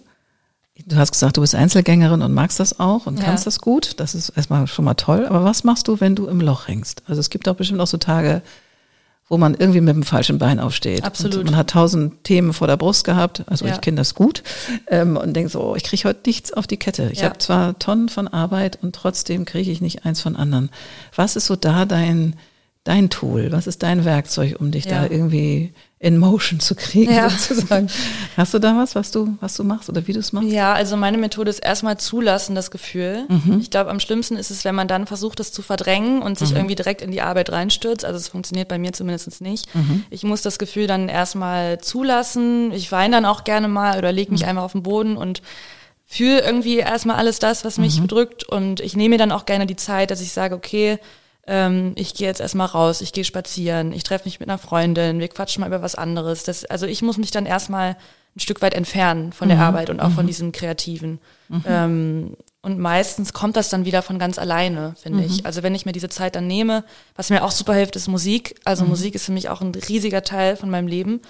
[0.86, 3.26] Du hast gesagt, du bist Einzelgängerin und magst das auch und ja.
[3.26, 4.00] kannst das gut.
[4.00, 5.26] Das ist erstmal schon mal toll.
[5.26, 7.04] Aber was machst du, wenn du im Loch hängst?
[7.06, 8.41] Also es gibt auch bestimmt auch so Tage,
[9.28, 11.04] wo man irgendwie mit dem falschen Bein aufsteht.
[11.04, 11.38] Absolut.
[11.38, 13.43] Und man hat tausend Themen vor der Brust gehabt.
[13.48, 13.74] Also ja.
[13.74, 14.41] ich kenne das gut
[14.88, 17.10] ähm, und denke so, oh, ich kriege heute nichts auf die Kette.
[17.12, 17.26] Ich ja.
[17.26, 20.69] habe zwar Tonnen von Arbeit und trotzdem kriege ich nicht eins von anderen.
[21.15, 22.36] Was ist so da dein
[22.84, 23.52] dein Tool?
[23.52, 25.02] Was ist dein Werkzeug, um dich ja.
[25.02, 27.30] da irgendwie in Motion zu kriegen, ja.
[27.30, 27.89] sozusagen?
[28.38, 30.50] Hast du da was, was du, was du machst oder wie du es machst?
[30.50, 33.26] Ja, also meine Methode ist erstmal zulassen, das Gefühl.
[33.28, 33.60] Mhm.
[33.60, 36.52] Ich glaube, am schlimmsten ist es, wenn man dann versucht, das zu verdrängen und sich
[36.52, 36.58] mhm.
[36.58, 38.06] irgendwie direkt in die Arbeit reinstürzt.
[38.06, 39.74] Also es funktioniert bei mir zumindest nicht.
[39.76, 40.06] Mhm.
[40.10, 42.72] Ich muss das Gefühl dann erstmal zulassen.
[42.72, 44.50] Ich weine dann auch gerne mal oder lege mich mhm.
[44.50, 45.42] einmal auf den Boden und
[46.06, 48.04] fühle irgendwie erstmal alles das, was mich mhm.
[48.04, 48.44] bedrückt.
[48.46, 50.98] Und ich nehme mir dann auch gerne die Zeit, dass ich sage, okay,
[51.49, 55.19] ähm, ich gehe jetzt erstmal raus, ich gehe spazieren, ich treffe mich mit einer Freundin,
[55.19, 56.43] wir quatschen mal über was anderes.
[56.43, 57.97] Das, also ich muss mich dann erstmal
[58.35, 59.63] ein Stück weit entfernen von der mhm.
[59.63, 60.13] Arbeit und auch mhm.
[60.13, 61.19] von diesem Kreativen.
[61.49, 61.63] Mhm.
[61.65, 65.25] Ähm, Und meistens kommt das dann wieder von ganz alleine, finde mhm.
[65.25, 65.45] ich.
[65.45, 66.83] Also wenn ich mir diese Zeit dann nehme,
[67.15, 68.59] was mir auch super hilft, ist Musik.
[68.65, 68.89] Also mhm.
[68.89, 71.21] Musik ist für mich auch ein riesiger Teil von meinem Leben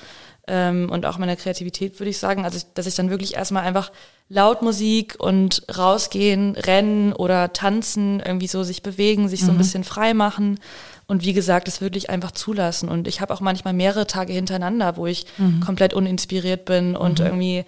[0.50, 2.44] ähm, und auch meiner Kreativität, würde ich sagen.
[2.44, 3.92] Also dass ich dann wirklich erstmal einfach
[4.28, 9.46] laut Musik und rausgehen, rennen oder tanzen, irgendwie so sich bewegen, sich mhm.
[9.46, 9.60] so ein mhm.
[9.60, 10.60] bisschen frei machen.
[11.08, 12.90] Und wie gesagt, es wirklich einfach zulassen.
[12.90, 15.62] Und ich habe auch manchmal mehrere Tage hintereinander, wo ich mhm.
[15.62, 17.26] komplett uninspiriert bin und mhm.
[17.26, 17.66] irgendwie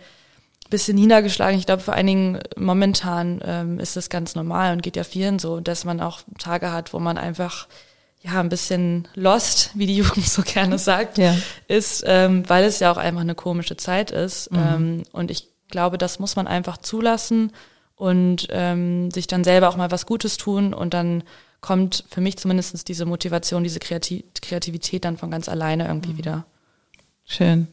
[0.71, 1.59] bisschen niedergeschlagen.
[1.59, 5.37] Ich glaube, vor allen Dingen momentan ähm, ist das ganz normal und geht ja vielen
[5.37, 7.67] so, dass man auch Tage hat, wo man einfach
[8.23, 11.35] ja ein bisschen lost, wie die Jugend so gerne sagt, ja.
[11.67, 14.51] ist, ähm, weil es ja auch einfach eine komische Zeit ist.
[14.51, 14.59] Mhm.
[14.59, 17.51] Ähm, und ich glaube, das muss man einfach zulassen
[17.95, 21.23] und ähm, sich dann selber auch mal was Gutes tun und dann
[21.61, 26.17] kommt für mich zumindest diese Motivation, diese Kreativität dann von ganz alleine irgendwie mhm.
[26.17, 26.45] wieder.
[27.25, 27.67] Schön.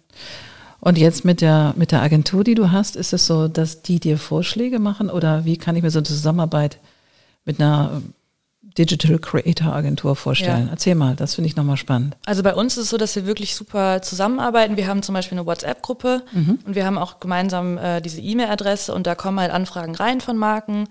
[0.81, 3.99] Und jetzt mit der, mit der Agentur, die du hast, ist es so, dass die
[3.99, 6.79] dir Vorschläge machen oder wie kann ich mir so eine Zusammenarbeit
[7.45, 8.03] mit einer
[8.79, 10.67] Digital Creator Agentur vorstellen?
[10.67, 10.73] Ja.
[10.73, 12.17] Erzähl mal, das finde ich nochmal spannend.
[12.25, 14.77] Also bei uns ist es so, dass wir wirklich super zusammenarbeiten.
[14.77, 16.61] Wir haben zum Beispiel eine WhatsApp-Gruppe mhm.
[16.65, 20.37] und wir haben auch gemeinsam äh, diese E-Mail-Adresse und da kommen halt Anfragen rein von
[20.37, 20.89] Marken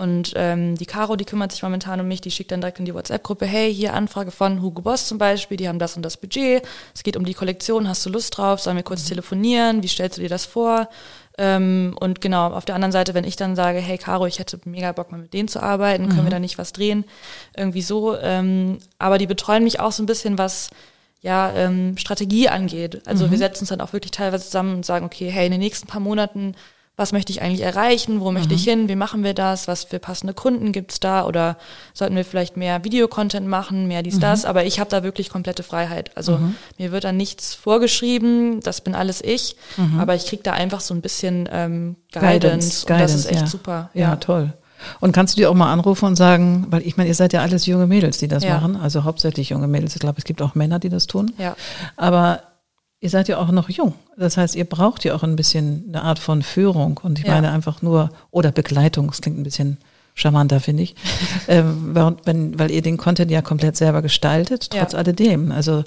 [0.00, 2.86] und ähm, die Caro, die kümmert sich momentan um mich, die schickt dann direkt in
[2.86, 6.16] die WhatsApp-Gruppe, hey, hier Anfrage von Hugo Boss zum Beispiel, die haben das und das
[6.16, 6.62] Budget,
[6.94, 9.08] es geht um die Kollektion, hast du Lust drauf, sollen wir kurz mhm.
[9.08, 10.88] telefonieren, wie stellst du dir das vor?
[11.42, 14.60] Ähm, und genau, auf der anderen Seite, wenn ich dann sage, hey Caro, ich hätte
[14.66, 16.30] mega Bock mal mit denen zu arbeiten, können wir mhm.
[16.30, 17.06] da nicht was drehen?
[17.56, 18.14] Irgendwie so.
[18.18, 20.68] Ähm, aber die betreuen mich auch so ein bisschen, was
[21.22, 23.00] ja, ähm, Strategie angeht.
[23.06, 23.30] Also mhm.
[23.30, 25.86] wir setzen uns dann auch wirklich teilweise zusammen und sagen, okay, hey, in den nächsten
[25.86, 26.54] paar Monaten
[27.00, 28.54] was möchte ich eigentlich erreichen, wo möchte mhm.
[28.56, 31.56] ich hin, wie machen wir das, was für passende Kunden gibt's da oder
[31.94, 34.20] sollten wir vielleicht mehr Videocontent machen, mehr dies, mhm.
[34.20, 36.10] das, aber ich habe da wirklich komplette Freiheit.
[36.14, 36.56] Also mhm.
[36.76, 39.98] mir wird da nichts vorgeschrieben, das bin alles ich, mhm.
[39.98, 43.40] aber ich krieg da einfach so ein bisschen ähm, Guidance, Guidance, und das ist echt
[43.40, 43.46] ja.
[43.46, 43.90] super.
[43.94, 44.00] Ja.
[44.10, 44.52] ja, toll.
[45.00, 47.40] Und kannst du dir auch mal anrufen und sagen, weil ich meine, ihr seid ja
[47.40, 48.54] alles junge Mädels, die das ja.
[48.54, 49.94] machen, also hauptsächlich junge Mädels.
[49.94, 51.32] Ich glaube, es gibt auch Männer, die das tun.
[51.38, 51.56] Ja.
[51.96, 52.40] Aber
[53.00, 53.94] Ihr seid ja auch noch jung.
[54.16, 57.00] Das heißt, ihr braucht ja auch ein bisschen eine Art von Führung.
[57.02, 57.34] Und ich ja.
[57.34, 59.78] meine einfach nur, oder Begleitung, das klingt ein bisschen
[60.14, 60.94] charmanter, finde ich.
[61.48, 64.98] ähm, wenn, weil ihr den Content ja komplett selber gestaltet, trotz ja.
[64.98, 65.50] alledem.
[65.50, 65.84] Also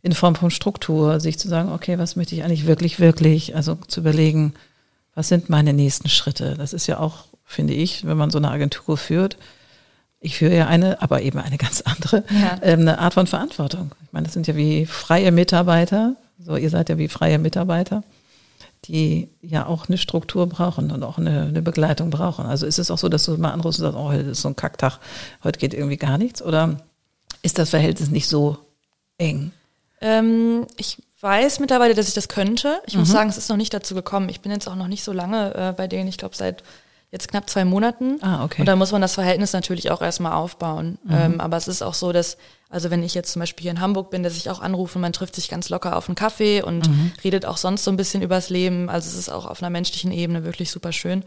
[0.00, 3.76] in Form von Struktur, sich zu sagen, okay, was möchte ich eigentlich wirklich, wirklich, also
[3.88, 4.54] zu überlegen,
[5.14, 6.54] was sind meine nächsten Schritte?
[6.56, 9.36] Das ist ja auch, finde ich, wenn man so eine Agentur führt,
[10.20, 12.58] ich führe ja eine, aber eben eine ganz andere, ja.
[12.62, 13.92] ähm, eine Art von Verantwortung.
[14.04, 18.02] Ich meine, das sind ja wie freie Mitarbeiter, so, ihr seid ja wie freie Mitarbeiter,
[18.84, 22.46] die ja auch eine Struktur brauchen und auch eine, eine Begleitung brauchen.
[22.46, 24.48] Also ist es auch so, dass du mal anrufst und sagst, oh, heute ist so
[24.48, 24.98] ein Kacktag,
[25.42, 26.42] heute geht irgendwie gar nichts?
[26.42, 26.78] Oder
[27.42, 28.58] ist das Verhältnis nicht so
[29.18, 29.52] eng?
[30.00, 32.80] Ähm, ich weiß mittlerweile, dass ich das könnte.
[32.86, 33.00] Ich mhm.
[33.00, 34.28] muss sagen, es ist noch nicht dazu gekommen.
[34.28, 36.08] Ich bin jetzt auch noch nicht so lange äh, bei denen.
[36.08, 36.62] Ich glaube, seit
[37.10, 38.18] jetzt knapp zwei Monaten.
[38.22, 38.60] Ah, okay.
[38.62, 40.98] Und da muss man das Verhältnis natürlich auch erstmal aufbauen.
[41.04, 41.14] Mhm.
[41.14, 42.36] Ähm, aber es ist auch so, dass,
[42.74, 45.12] also wenn ich jetzt zum Beispiel hier in Hamburg bin, dass ich auch anrufe, man
[45.12, 47.12] trifft sich ganz locker auf einen Kaffee und mhm.
[47.22, 48.90] redet auch sonst so ein bisschen übers Leben.
[48.90, 51.22] Also es ist auch auf einer menschlichen Ebene wirklich super schön.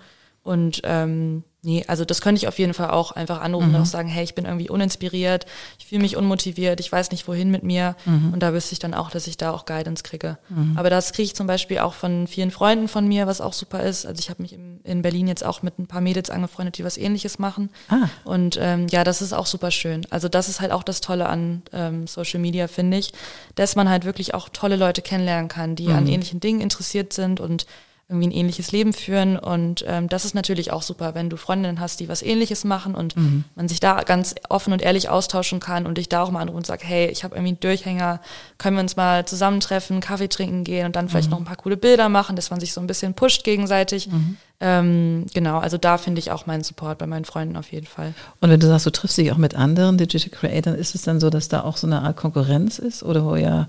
[0.47, 3.75] Und ähm, nee, also das könnte ich auf jeden Fall auch einfach anrufen mhm.
[3.75, 5.45] und auch sagen, hey, ich bin irgendwie uninspiriert,
[5.77, 7.97] ich fühle mich unmotiviert, ich weiß nicht, wohin mit mir.
[8.05, 8.31] Mhm.
[8.31, 10.37] Und da wüsste ich dann auch, dass ich da auch Guidance kriege.
[10.47, 10.77] Mhm.
[10.77, 13.83] Aber das kriege ich zum Beispiel auch von vielen Freunden von mir, was auch super
[13.83, 14.05] ist.
[14.05, 16.85] Also ich habe mich in, in Berlin jetzt auch mit ein paar Mädels angefreundet, die
[16.85, 17.69] was ähnliches machen.
[17.89, 18.07] Ah.
[18.23, 20.07] Und ähm, ja, das ist auch super schön.
[20.11, 23.11] Also das ist halt auch das Tolle an ähm, Social Media, finde ich,
[23.55, 26.11] dass man halt wirklich auch tolle Leute kennenlernen kann, die an mhm.
[26.11, 27.65] ähnlichen Dingen interessiert sind und
[28.09, 29.37] irgendwie ein ähnliches Leben führen.
[29.37, 32.95] Und ähm, das ist natürlich auch super, wenn du Freundinnen hast, die was ähnliches machen
[32.95, 33.43] und mhm.
[33.55, 36.57] man sich da ganz offen und ehrlich austauschen kann und dich da auch mal anrufen
[36.57, 38.21] und sagt, hey, ich habe irgendwie einen Durchhänger,
[38.57, 41.31] können wir uns mal zusammentreffen, Kaffee trinken gehen und dann vielleicht mhm.
[41.31, 44.07] noch ein paar coole Bilder machen, dass man sich so ein bisschen pusht gegenseitig.
[44.07, 44.37] Mhm.
[44.61, 48.13] Ähm, genau, also da finde ich auch meinen Support bei meinen Freunden auf jeden Fall.
[48.39, 51.19] Und wenn du sagst, du triffst dich auch mit anderen Digital Creators, ist es dann
[51.19, 53.67] so, dass da auch so eine Art Konkurrenz ist oder wo ihr,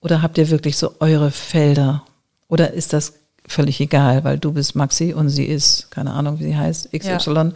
[0.00, 2.04] oder habt ihr wirklich so eure Felder?
[2.48, 3.14] Oder ist das
[3.46, 7.30] völlig egal, weil du bist Maxi und sie ist, keine Ahnung, wie sie heißt, XY.
[7.30, 7.52] Ja.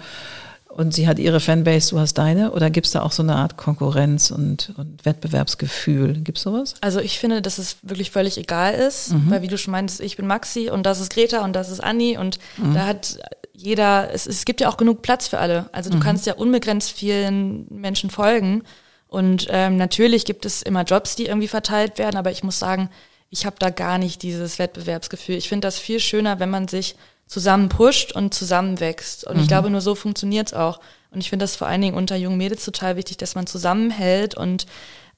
[0.68, 2.53] Und sie hat ihre Fanbase, du hast deine?
[2.53, 6.20] Oder gibt es da auch so eine Art Konkurrenz und, und Wettbewerbsgefühl?
[6.20, 6.74] Gibt es sowas?
[6.81, 9.24] Also ich finde, dass es wirklich völlig egal ist, mhm.
[9.29, 11.81] weil wie du schon meintest, ich bin Maxi und das ist Greta und das ist
[11.81, 12.74] Anni und mhm.
[12.74, 13.18] da hat
[13.53, 15.68] jeder, es, es gibt ja auch genug Platz für alle.
[15.72, 16.01] Also du mhm.
[16.01, 18.62] kannst ja unbegrenzt vielen Menschen folgen.
[19.09, 22.88] Und ähm, natürlich gibt es immer Jobs, die irgendwie verteilt werden, aber ich muss sagen,
[23.30, 25.36] ich habe da gar nicht dieses Wettbewerbsgefühl.
[25.36, 29.26] Ich finde das viel schöner, wenn man sich zusammen pusht und zusammenwächst.
[29.26, 29.42] Und mhm.
[29.42, 30.80] ich glaube, nur so funktioniert's auch.
[31.10, 34.34] Und ich finde das vor allen Dingen unter jungen Mädels total wichtig, dass man zusammenhält
[34.34, 34.66] und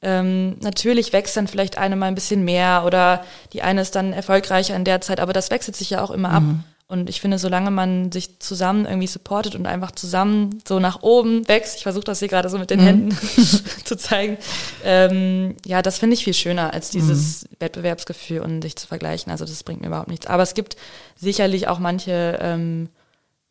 [0.02, 4.14] ähm, natürlich wächst dann vielleicht eine mal ein bisschen mehr oder die eine ist dann
[4.14, 6.42] erfolgreicher in der Zeit, aber das wechselt sich ja auch immer ab.
[6.90, 7.00] Mhm.
[7.00, 11.46] Und ich finde, solange man sich zusammen irgendwie supportet und einfach zusammen so nach oben
[11.48, 12.84] wächst, ich versuche das hier gerade so mit den mhm.
[12.84, 13.18] Händen
[13.84, 14.36] zu zeigen,
[14.84, 17.56] ähm, ja, das finde ich viel schöner als dieses mhm.
[17.60, 19.30] Wettbewerbsgefühl und sich zu vergleichen.
[19.30, 20.26] Also das bringt mir überhaupt nichts.
[20.26, 20.76] Aber es gibt
[21.16, 22.88] sicherlich auch manche, ähm,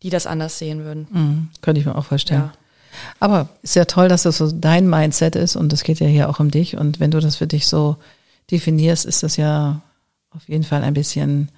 [0.04, 1.08] die das anders sehen würden.
[1.12, 1.49] Mhm.
[1.62, 2.41] Könnte ich mir auch vorstellen.
[2.41, 2.54] Ja.
[3.19, 6.30] Aber ist ja toll, dass das so dein Mindset ist und es geht ja hier
[6.30, 6.78] auch um dich.
[6.78, 7.97] Und wenn du das für dich so
[8.52, 9.82] definierst, ist das ja
[10.32, 11.49] auf jeden Fall ein bisschen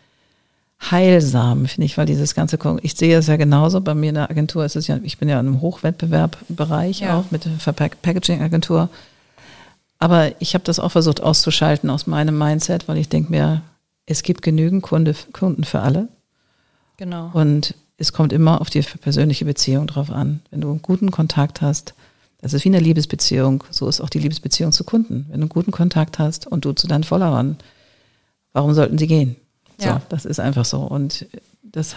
[0.90, 4.32] heilsam, finde ich, weil dieses ganze, ich sehe es ja genauso, bei mir in der
[4.32, 7.20] Agentur ist es ja, ich bin ja in einem Hochwettbewerbbereich ja.
[7.20, 8.90] auch mit der Packaging-Agentur.
[10.00, 13.62] Aber ich habe das auch versucht auszuschalten aus meinem Mindset, weil ich denke mir,
[14.08, 16.08] es gibt genügend Kunde, Kunden für alle.
[16.98, 17.30] Genau.
[17.34, 20.42] Und es kommt immer auf die persönliche Beziehung drauf an.
[20.50, 21.94] Wenn du einen guten Kontakt hast,
[22.42, 25.28] das ist wie eine Liebesbeziehung, so ist auch die Liebesbeziehung zu Kunden.
[25.30, 27.58] Wenn du einen guten Kontakt hast und du zu deinen Followern,
[28.54, 29.36] warum sollten sie gehen?
[29.82, 30.02] So, ja.
[30.10, 30.80] das ist einfach so.
[30.80, 31.26] Und
[31.64, 31.96] das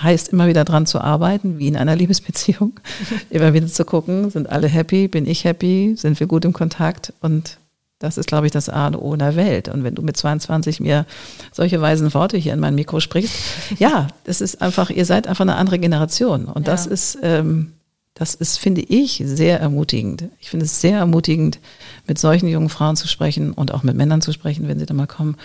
[0.00, 2.80] heißt immer wieder dran zu arbeiten, wie in einer Liebesbeziehung.
[3.30, 7.12] immer wieder zu gucken, sind alle happy, bin ich happy, sind wir gut im Kontakt
[7.20, 7.58] und
[7.98, 9.68] das ist, glaube ich, das A und O in der Welt.
[9.68, 11.06] Und wenn du mit 22 mir
[11.50, 13.34] solche weisen Worte hier in mein Mikro sprichst,
[13.78, 16.44] ja, das ist einfach, ihr seid einfach eine andere Generation.
[16.44, 16.72] Und ja.
[16.72, 17.72] das ist, ähm,
[18.12, 20.24] das ist, finde ich, sehr ermutigend.
[20.40, 21.58] Ich finde es sehr ermutigend,
[22.06, 24.92] mit solchen jungen Frauen zu sprechen und auch mit Männern zu sprechen, wenn sie da
[24.92, 25.36] mal kommen,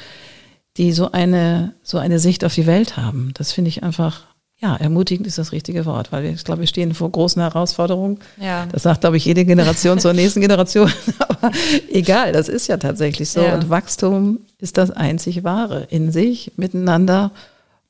[0.77, 3.31] die so eine, so eine Sicht auf die Welt haben.
[3.35, 4.23] Das finde ich einfach,
[4.59, 8.19] ja, ermutigend ist das richtige Wort, weil ich glaube, wir stehen vor großen Herausforderungen.
[8.39, 8.67] Ja.
[8.71, 10.91] Das sagt, glaube ich, jede Generation zur nächsten Generation.
[11.19, 11.51] Aber
[11.91, 13.41] egal, das ist ja tatsächlich so.
[13.41, 13.55] Ja.
[13.55, 17.31] Und Wachstum ist das einzig Wahre in sich, miteinander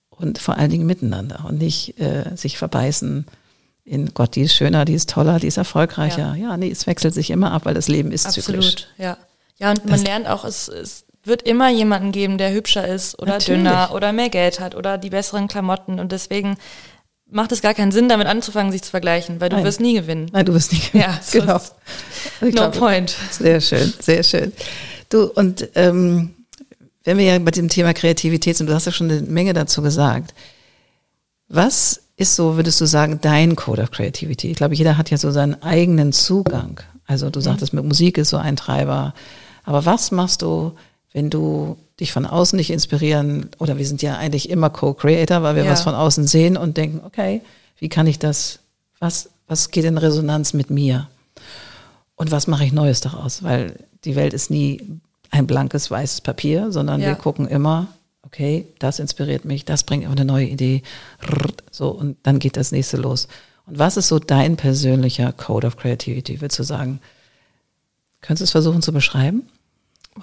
[0.09, 3.25] und vor allen Dingen miteinander und nicht äh, sich verbeißen
[3.83, 6.35] in Gott, die ist schöner, die ist toller, die ist erfolgreicher.
[6.35, 8.67] Ja, ja nee, es wechselt sich immer ab, weil das Leben ist Absolut, zyklisch.
[8.67, 9.17] Absolut, ja.
[9.57, 13.19] Ja, und man das, lernt auch, es, es wird immer jemanden geben, der hübscher ist
[13.19, 13.61] oder Natürlich.
[13.61, 16.57] dünner oder mehr Geld hat oder die besseren Klamotten und deswegen
[17.29, 19.65] macht es gar keinen Sinn, damit anzufangen, sich zu vergleichen, weil du Nein.
[19.65, 20.29] wirst nie gewinnen.
[20.33, 21.03] Nein, du wirst nie gewinnen.
[21.03, 21.61] Ja, so genau.
[22.41, 23.15] no glaube, point.
[23.31, 24.51] Sehr schön, sehr schön.
[25.09, 26.33] Du, und ähm,
[27.03, 29.81] wenn wir ja bei dem Thema Kreativität sind, du hast ja schon eine Menge dazu
[29.81, 30.33] gesagt.
[31.47, 34.51] Was ist so, würdest du sagen, dein Code of Creativity?
[34.51, 36.81] Ich glaube, jeder hat ja so seinen eigenen Zugang.
[37.07, 37.43] Also du mhm.
[37.43, 39.13] sagtest, mit Musik ist so ein Treiber.
[39.63, 40.73] Aber was machst du,
[41.13, 45.55] wenn du dich von außen nicht inspirieren, oder wir sind ja eigentlich immer Co-Creator, weil
[45.55, 45.71] wir ja.
[45.71, 47.41] was von außen sehen und denken, okay,
[47.77, 48.59] wie kann ich das,
[48.99, 51.09] was, was geht in Resonanz mit mir?
[52.15, 53.43] Und was mache ich Neues daraus?
[53.43, 54.81] Weil die Welt ist nie
[55.31, 57.07] ein blankes weißes Papier, sondern ja.
[57.07, 57.87] wir gucken immer,
[58.23, 60.83] okay, das inspiriert mich, das bringt eine neue Idee,
[61.71, 63.27] so, und dann geht das nächste los.
[63.65, 66.99] Und was ist so dein persönlicher Code of Creativity, würdest du sagen?
[68.21, 69.43] Könntest du es versuchen zu beschreiben?
[70.17, 70.21] Oh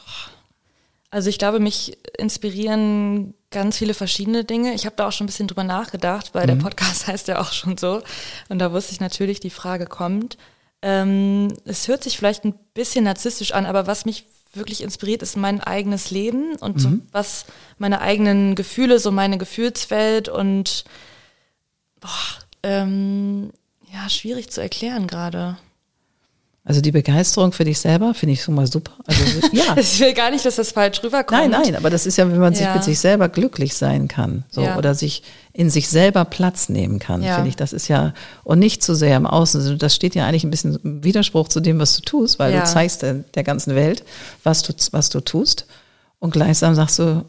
[1.11, 4.75] also ich glaube, mich inspirieren ganz viele verschiedene Dinge.
[4.75, 6.47] Ich habe da auch schon ein bisschen drüber nachgedacht, weil mhm.
[6.49, 8.03] der Podcast heißt ja auch schon so.
[8.49, 10.37] Und da wusste ich natürlich, die Frage kommt.
[10.83, 15.37] Ähm, es hört sich vielleicht ein bisschen narzisstisch an, aber was mich wirklich inspiriert, ist
[15.37, 16.81] mein eigenes Leben und mhm.
[16.81, 17.47] so, was
[17.79, 20.85] meine eigenen Gefühle, so meine Gefühlswelt und
[22.01, 22.09] boah,
[22.63, 23.51] ähm,
[23.93, 25.59] ja, schwierig zu erklären gerade.
[26.69, 28.93] Also die Begeisterung für dich selber finde ich schon mal super.
[29.07, 29.75] Also, ja.
[29.79, 31.51] ich will gar nicht, dass das falsch rüberkommt.
[31.51, 32.75] Nein, nein, aber das ist ja, wenn man sich ja.
[32.75, 34.77] mit sich selber glücklich sein kann, so ja.
[34.77, 35.23] oder sich
[35.55, 37.37] in sich selber Platz nehmen kann, ja.
[37.37, 37.57] finde ich.
[37.57, 38.13] Das ist ja
[38.45, 39.63] und nicht zu sehr im Außen.
[39.63, 42.53] Also das steht ja eigentlich ein bisschen im Widerspruch zu dem, was du tust, weil
[42.53, 44.05] du zeigst der, der ganzen Welt,
[44.45, 45.65] was du was du tust
[46.19, 47.25] und gleichsam sagst du,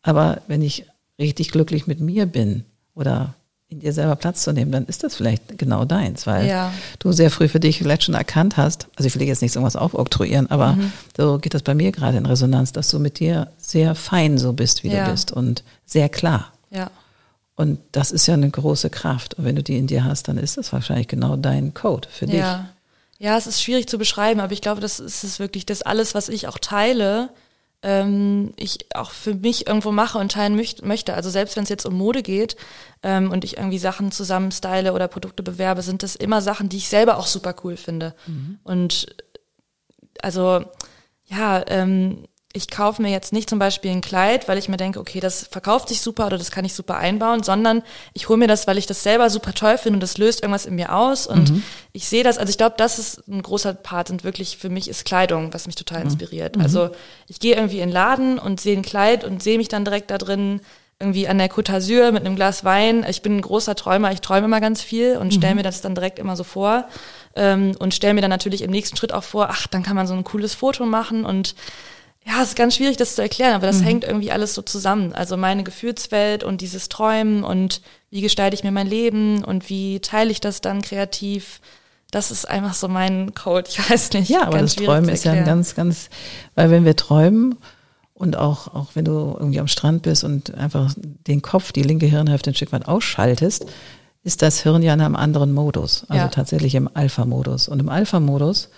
[0.00, 0.86] aber wenn ich
[1.18, 2.64] richtig glücklich mit mir bin
[2.94, 3.34] oder
[3.70, 6.72] in dir selber Platz zu nehmen, dann ist das vielleicht genau deins, weil ja.
[6.98, 9.76] du sehr früh für dich vielleicht schon erkannt hast, also ich will jetzt nicht irgendwas
[9.76, 10.92] aufoktroyieren, aber mhm.
[11.16, 14.52] so geht das bei mir gerade in Resonanz, dass du mit dir sehr fein so
[14.52, 15.04] bist, wie ja.
[15.04, 16.52] du bist und sehr klar.
[16.70, 16.90] Ja.
[17.54, 19.34] Und das ist ja eine große Kraft.
[19.34, 22.26] Und wenn du die in dir hast, dann ist das wahrscheinlich genau dein Code für
[22.26, 22.36] dich.
[22.36, 22.70] Ja,
[23.18, 26.14] ja es ist schwierig zu beschreiben, aber ich glaube, das ist es wirklich, das alles,
[26.14, 27.28] was ich auch teile,
[27.82, 31.14] ähm, ich auch für mich irgendwo mache und teilen möchte.
[31.14, 32.56] Also selbst wenn es jetzt um Mode geht
[33.02, 36.76] ähm, und ich irgendwie Sachen zusammen style oder Produkte bewerbe, sind das immer Sachen, die
[36.76, 38.14] ich selber auch super cool finde.
[38.26, 38.58] Mhm.
[38.64, 39.06] Und
[40.20, 40.64] also
[41.24, 44.98] ja, ähm, ich kaufe mir jetzt nicht zum Beispiel ein Kleid, weil ich mir denke,
[44.98, 48.48] okay, das verkauft sich super oder das kann ich super einbauen, sondern ich hole mir
[48.48, 51.28] das, weil ich das selber super toll finde und das löst irgendwas in mir aus
[51.28, 51.62] und mhm.
[51.92, 54.88] ich sehe das, also ich glaube, das ist ein großer Part und wirklich für mich
[54.88, 56.06] ist Kleidung, was mich total mhm.
[56.06, 56.56] inspiriert.
[56.56, 56.62] Mhm.
[56.62, 56.90] Also
[57.28, 60.10] ich gehe irgendwie in den Laden und sehe ein Kleid und sehe mich dann direkt
[60.10, 60.60] da drin
[60.98, 63.06] irgendwie an der Côte d'Azur mit einem Glas Wein.
[63.08, 65.58] Ich bin ein großer Träumer, ich träume immer ganz viel und stelle mhm.
[65.58, 66.88] mir das dann direkt immer so vor
[67.36, 70.08] ähm, und stelle mir dann natürlich im nächsten Schritt auch vor, ach, dann kann man
[70.08, 71.54] so ein cooles Foto machen und
[72.26, 73.84] ja, es ist ganz schwierig, das zu erklären, aber das mhm.
[73.84, 75.12] hängt irgendwie alles so zusammen.
[75.12, 80.00] Also meine Gefühlswelt und dieses Träumen und wie gestalte ich mir mein Leben und wie
[80.00, 81.60] teile ich das dann kreativ.
[82.10, 83.68] Das ist einfach so mein Code.
[83.68, 84.28] Ich weiß nicht.
[84.28, 86.10] Ja, aber das Träumen ist ja ein ganz, ganz,
[86.54, 87.56] weil wenn wir träumen
[88.12, 92.06] und auch, auch wenn du irgendwie am Strand bist und einfach den Kopf, die linke
[92.06, 93.66] Hirnhälfte ein Stück weit ausschaltest,
[94.22, 96.28] ist das Hirn ja in einem anderen Modus, also ja.
[96.28, 97.68] tatsächlich im Alpha-Modus.
[97.68, 98.68] Und im Alpha-Modus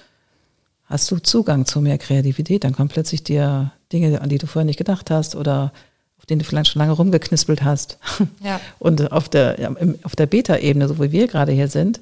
[0.93, 2.65] hast du Zugang zu mehr Kreativität.
[2.65, 5.73] Dann kommen plötzlich dir Dinge, an die du vorher nicht gedacht hast oder
[6.19, 7.99] auf denen du vielleicht schon lange rumgeknispelt hast.
[8.45, 8.61] Ja.
[8.79, 12.01] Und auf der, auf der Beta-Ebene, so wie wir gerade hier sind,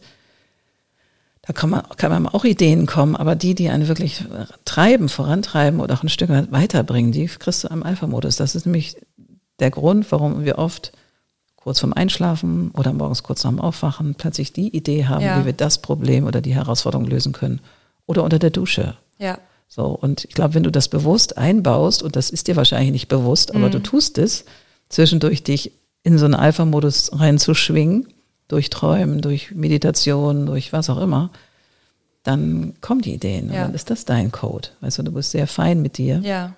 [1.43, 4.24] da kann man, kann man auch Ideen kommen, aber die, die einen wirklich
[4.64, 8.36] treiben, vorantreiben oder auch ein Stück weit weiterbringen, die kriegst du im Alpha-Modus.
[8.36, 8.97] Das ist nämlich
[9.59, 10.93] der Grund, warum wir oft
[11.57, 15.41] kurz vorm Einschlafen oder morgens kurz nach dem Aufwachen plötzlich die Idee haben, ja.
[15.41, 17.61] wie wir das Problem oder die Herausforderung lösen können.
[18.11, 18.96] Oder unter der Dusche.
[19.18, 19.38] Ja.
[19.68, 23.06] So, und ich glaube, wenn du das bewusst einbaust, und das ist dir wahrscheinlich nicht
[23.06, 23.70] bewusst, aber mhm.
[23.70, 24.44] du tust es,
[24.88, 25.70] zwischendurch dich
[26.02, 28.08] in so einen Alpha-Modus reinzuschwingen,
[28.48, 31.30] durch Träumen, durch Meditation, durch was auch immer,
[32.24, 33.46] dann kommen die Ideen.
[33.46, 33.52] Ja.
[33.52, 34.70] Und dann ist das dein Code.
[34.80, 36.20] Weißt du, du bist sehr fein mit dir.
[36.24, 36.56] Ja.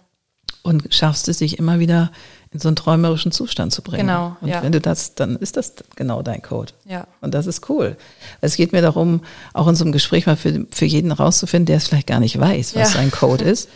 [0.63, 2.11] Und schaffst es, sich immer wieder
[2.53, 4.07] in so einen träumerischen Zustand zu bringen.
[4.07, 4.37] Genau.
[4.41, 4.63] Und ja.
[4.63, 6.73] wenn du das, dann ist das genau dein Code.
[6.85, 7.07] Ja.
[7.21, 7.97] Und das ist cool.
[8.41, 9.23] Es geht mir darum,
[9.55, 12.39] auch in so einem Gespräch mal für, für jeden rauszufinden, der es vielleicht gar nicht
[12.39, 12.99] weiß, was ja.
[13.01, 13.69] sein Code ist.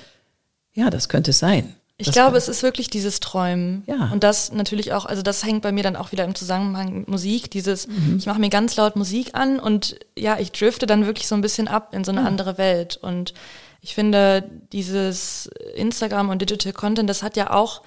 [0.74, 1.74] Ja, das könnte es sein.
[1.98, 3.82] Ich glaube, es ist wirklich dieses Träumen.
[3.86, 4.10] Ja.
[4.12, 7.08] Und das natürlich auch, also das hängt bei mir dann auch wieder im Zusammenhang mit
[7.08, 8.18] Musik, dieses, mhm.
[8.18, 11.40] ich mache mir ganz laut Musik an und ja, ich drifte dann wirklich so ein
[11.40, 12.26] bisschen ab in so eine ja.
[12.26, 12.98] andere Welt.
[13.00, 13.32] Und
[13.80, 17.80] ich finde, dieses Instagram und Digital Content, das hat ja auch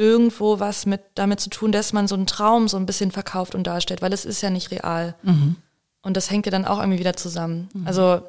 [0.00, 3.54] irgendwo was mit damit zu tun, dass man so einen Traum so ein bisschen verkauft
[3.54, 5.14] und darstellt, weil es ist ja nicht real.
[5.22, 5.56] Mhm.
[6.00, 7.68] Und das hängt ja dann auch irgendwie wieder zusammen.
[7.74, 7.86] Mhm.
[7.86, 8.22] Also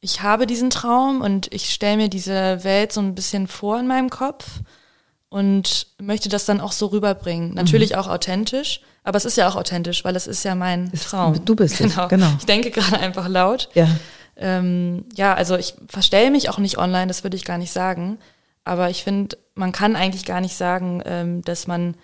[0.00, 3.86] ich habe diesen Traum und ich stelle mir diese Welt so ein bisschen vor in
[3.86, 4.44] meinem Kopf
[5.28, 7.50] und möchte das dann auch so rüberbringen.
[7.50, 7.54] Mhm.
[7.54, 7.98] Natürlich mhm.
[7.98, 11.44] auch authentisch, aber es ist ja auch authentisch, weil es ist ja mein ist, Traum.
[11.44, 12.08] Du bist es, genau.
[12.08, 12.32] genau.
[12.40, 13.68] Ich denke gerade einfach laut.
[13.74, 13.86] Ja.
[14.36, 18.18] Ähm, ja, also ich verstelle mich auch nicht online, das würde ich gar nicht sagen.
[18.64, 21.94] Aber ich finde, man kann eigentlich gar nicht sagen, ähm, dass man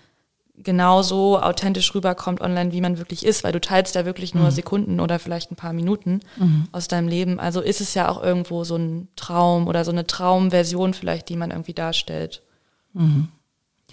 [0.63, 4.51] genauso authentisch rüberkommt online, wie man wirklich ist, weil du teilst da wirklich nur mhm.
[4.51, 6.67] Sekunden oder vielleicht ein paar Minuten mhm.
[6.71, 7.39] aus deinem Leben.
[7.39, 11.35] Also ist es ja auch irgendwo so ein Traum oder so eine Traumversion vielleicht, die
[11.35, 12.43] man irgendwie darstellt.
[12.93, 13.29] Mhm.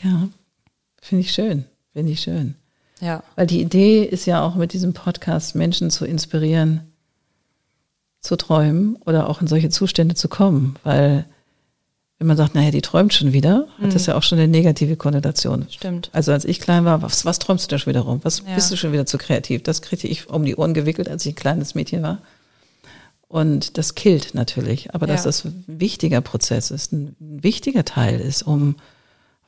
[0.02, 0.28] Ja,
[1.00, 2.54] finde ich schön, finde ich schön.
[3.00, 3.22] Ja.
[3.36, 6.92] Weil die Idee ist ja auch mit diesem Podcast Menschen zu inspirieren,
[8.20, 11.24] zu träumen oder auch in solche Zustände zu kommen, weil
[12.18, 13.92] wenn man sagt, naja, die träumt schon wieder, hat mhm.
[13.92, 15.66] das ja auch schon eine negative Konnotation.
[15.70, 16.10] Stimmt.
[16.12, 18.20] Also als ich klein war, was, was träumst du da schon wieder rum?
[18.24, 18.54] Was ja.
[18.54, 19.62] bist du schon wieder zu kreativ?
[19.62, 22.18] Das kriegte ich um die Ohren gewickelt, als ich ein kleines Mädchen war.
[23.28, 24.94] Und das killt natürlich.
[24.94, 25.12] Aber ja.
[25.12, 28.76] dass das ein wichtiger Prozess ist, ein wichtiger Teil ist, um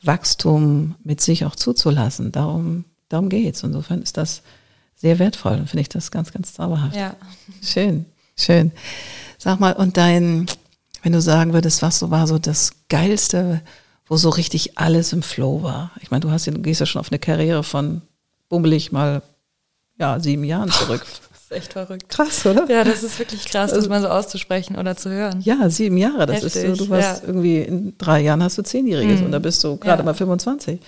[0.03, 2.31] Wachstum mit sich auch zuzulassen.
[2.31, 3.63] Darum, darum geht's.
[3.65, 4.43] Insofern ist das
[4.95, 6.95] sehr wertvoll und finde ich das ganz, ganz zauberhaft.
[6.95, 7.17] Ja.
[7.63, 8.05] Schön,
[8.37, 8.71] schön.
[9.39, 10.47] Sag mal, und dein,
[11.03, 13.63] wenn du sagen würdest, was so war so das Geilste,
[14.07, 15.93] wo so richtig alles im Flow war.
[16.01, 18.03] Ich meine, du hast, du gehst ja schon auf eine Karriere von
[18.49, 19.23] bummelig mal
[19.99, 21.05] ja, sieben Jahren zurück.
[21.31, 22.09] das ist echt verrückt.
[22.09, 22.69] Krass, oder?
[22.69, 25.41] Ja, das ist wirklich krass, das mal so auszusprechen oder zu hören.
[25.43, 26.27] Ja, sieben Jahre.
[26.27, 27.29] Das Heftig, ist so, du warst ja.
[27.29, 29.27] irgendwie in drei Jahren hast du Zehnjähriges mhm.
[29.27, 30.05] und da bist du gerade ja.
[30.05, 30.81] mal 25.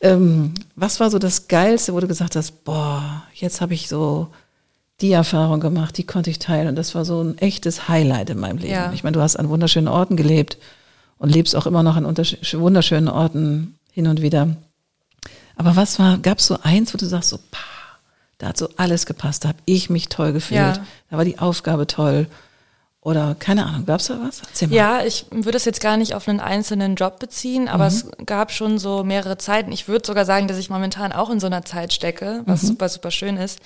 [0.00, 4.28] Ähm, was war so das Geilste, wo du gesagt hast, boah, jetzt habe ich so
[5.00, 6.68] die Erfahrung gemacht, die konnte ich teilen.
[6.68, 8.72] Und das war so ein echtes Highlight in meinem Leben.
[8.72, 8.92] Ja.
[8.92, 10.58] Ich meine, du hast an wunderschönen Orten gelebt
[11.18, 14.56] und lebst auch immer noch an wunderschönen Orten hin und wieder.
[15.56, 17.58] Aber was war, gab es so eins, wo du sagst, so, pah,
[18.38, 20.84] da hat so alles gepasst, da habe ich mich toll gefühlt, ja.
[21.10, 22.26] da war die Aufgabe toll.
[23.00, 24.42] Oder keine Ahnung, gab es da was?
[24.70, 27.88] Ja, ich würde es jetzt gar nicht auf einen einzelnen Job beziehen, aber mhm.
[27.88, 29.72] es gab schon so mehrere Zeiten.
[29.72, 32.66] Ich würde sogar sagen, dass ich momentan auch in so einer Zeit stecke, was mhm.
[32.68, 33.60] super, super schön ist.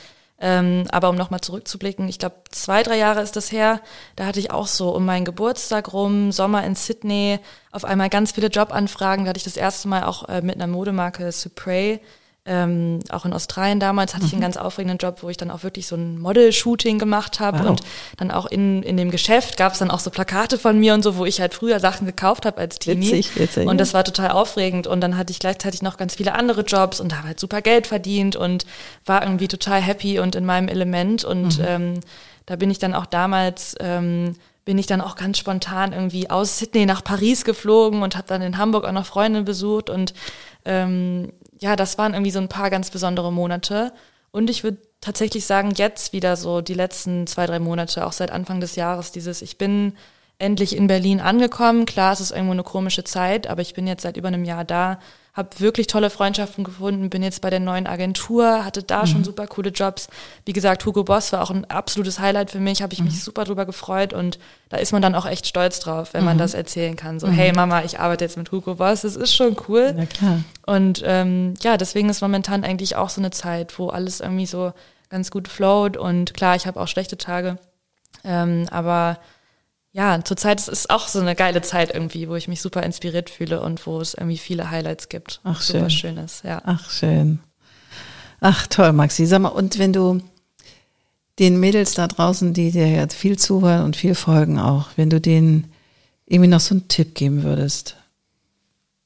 [0.44, 3.80] Ähm, aber um nochmal zurückzublicken, ich glaube, zwei, drei Jahre ist das her,
[4.16, 7.38] da hatte ich auch so um meinen Geburtstag rum, Sommer in Sydney,
[7.70, 9.24] auf einmal ganz viele Jobanfragen.
[9.24, 12.00] Da hatte ich das erste Mal auch äh, mit einer Modemarke Supray
[12.44, 14.26] ähm, auch in Australien damals hatte mhm.
[14.26, 14.44] ich einen mhm.
[14.44, 17.70] ganz aufregenden Job, wo ich dann auch wirklich so ein Model-Shooting gemacht habe wow.
[17.70, 17.82] und
[18.16, 21.02] dann auch in, in dem Geschäft gab es dann auch so Plakate von mir und
[21.02, 23.12] so, wo ich halt früher Sachen gekauft habe als Teenie.
[23.12, 26.34] Witzig, witzig, und das war total aufregend und dann hatte ich gleichzeitig noch ganz viele
[26.34, 28.66] andere Jobs und habe halt super Geld verdient und
[29.06, 31.64] war irgendwie total happy und in meinem Element und mhm.
[31.64, 32.00] ähm,
[32.46, 34.34] da bin ich dann auch damals ähm,
[34.64, 38.42] bin ich dann auch ganz spontan irgendwie aus Sydney nach Paris geflogen und habe dann
[38.42, 40.14] in Hamburg auch noch Freunde besucht und
[40.64, 41.32] ähm,
[41.62, 43.92] ja, das waren irgendwie so ein paar ganz besondere Monate.
[44.32, 48.32] Und ich würde tatsächlich sagen, jetzt wieder so die letzten zwei, drei Monate, auch seit
[48.32, 49.94] Anfang des Jahres, dieses, ich bin
[50.38, 51.86] endlich in Berlin angekommen.
[51.86, 54.64] Klar, es ist irgendwo eine komische Zeit, aber ich bin jetzt seit über einem Jahr
[54.64, 54.98] da,
[55.34, 59.06] habe wirklich tolle Freundschaften gefunden, bin jetzt bei der neuen Agentur, hatte da mhm.
[59.06, 60.08] schon super coole Jobs.
[60.44, 63.06] Wie gesagt, Hugo Boss war auch ein absolutes Highlight für mich, habe ich mhm.
[63.06, 66.26] mich super drüber gefreut und da ist man dann auch echt stolz drauf, wenn mhm.
[66.26, 67.18] man das erzählen kann.
[67.18, 67.32] So, mhm.
[67.32, 69.94] hey Mama, ich arbeite jetzt mit Hugo Boss, das ist schon cool.
[69.96, 70.40] Na klar.
[70.66, 74.72] Und ähm, ja, deswegen ist momentan eigentlich auch so eine Zeit, wo alles irgendwie so
[75.08, 77.58] ganz gut float und klar, ich habe auch schlechte Tage,
[78.22, 79.18] ähm, aber
[79.92, 83.28] ja, zurzeit ist es auch so eine geile Zeit irgendwie, wo ich mich super inspiriert
[83.28, 85.40] fühle und wo es irgendwie viele Highlights gibt.
[85.44, 86.16] Ach, super schön.
[86.16, 86.62] schön ist, ja.
[86.64, 87.40] Ach, schön.
[88.40, 89.26] Ach, toll, Maxi.
[89.26, 90.20] Sag mal, und wenn du
[91.38, 95.20] den Mädels da draußen, die dir jetzt viel zuhören und viel folgen auch, wenn du
[95.20, 95.72] denen
[96.26, 97.96] irgendwie noch so einen Tipp geben würdest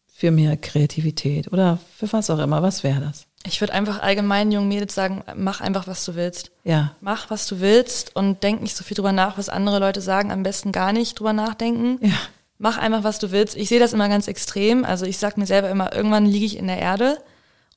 [0.07, 3.26] für mehr Kreativität oder für was auch immer, was wäre das?
[3.47, 6.51] Ich würde einfach allgemein jungen Mädels sagen, mach einfach, was du willst.
[6.65, 6.95] Ja.
[7.01, 10.33] Mach, was du willst und denk nicht so viel drüber nach, was andere Leute sagen.
[10.33, 11.99] Am besten gar nicht drüber nachdenken.
[12.05, 12.15] Ja.
[12.59, 13.57] Mach einfach, was du willst.
[13.57, 14.85] Ich sehe das immer ganz extrem.
[14.85, 17.19] Also ich sag mir selber immer, irgendwann liege ich in der Erde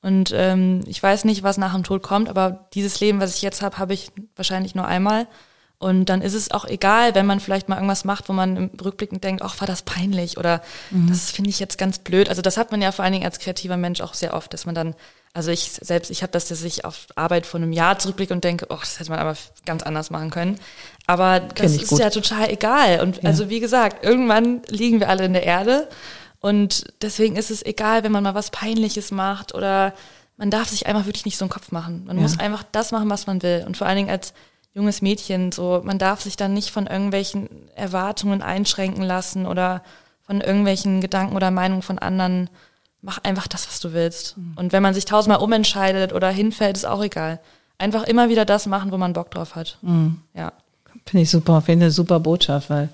[0.02, 3.42] und ähm, ich weiß nicht, was nach dem Tod kommt, aber dieses Leben, was ich
[3.42, 5.26] jetzt habe, habe ich wahrscheinlich nur einmal.
[5.80, 8.70] Und dann ist es auch egal, wenn man vielleicht mal irgendwas macht, wo man im
[8.84, 10.60] Rückblick denkt, ach, war das peinlich oder
[10.90, 11.08] mhm.
[11.08, 12.28] das finde ich jetzt ganz blöd.
[12.28, 14.66] Also das hat man ja vor allen Dingen als kreativer Mensch auch sehr oft, dass
[14.66, 14.94] man dann
[15.32, 18.42] also ich selbst, ich habe das, dass ich auf Arbeit von einem Jahr zurückblicke und
[18.42, 20.58] denke, oh, das hätte man aber ganz anders machen können.
[21.06, 22.00] Aber das ist gut.
[22.00, 23.00] ja total egal.
[23.00, 23.30] Und ja.
[23.30, 25.88] also wie gesagt, irgendwann liegen wir alle in der Erde.
[26.40, 29.94] Und deswegen ist es egal, wenn man mal was Peinliches macht oder
[30.36, 32.04] man darf sich einfach wirklich nicht so einen Kopf machen.
[32.06, 32.22] Man ja.
[32.22, 33.62] muss einfach das machen, was man will.
[33.66, 34.32] Und vor allen Dingen als
[34.74, 39.82] junges Mädchen, so, man darf sich dann nicht von irgendwelchen Erwartungen einschränken lassen oder
[40.22, 42.48] von irgendwelchen Gedanken oder Meinungen von anderen
[43.02, 44.36] mach einfach das, was du willst.
[44.36, 44.52] Mhm.
[44.56, 47.40] Und wenn man sich tausendmal umentscheidet oder hinfällt, ist auch egal.
[47.78, 49.78] Einfach immer wieder das machen, wo man Bock drauf hat.
[49.82, 50.20] Mhm.
[50.34, 50.52] Ja.
[51.06, 52.90] Finde ich super, finde eine super Botschaft, weil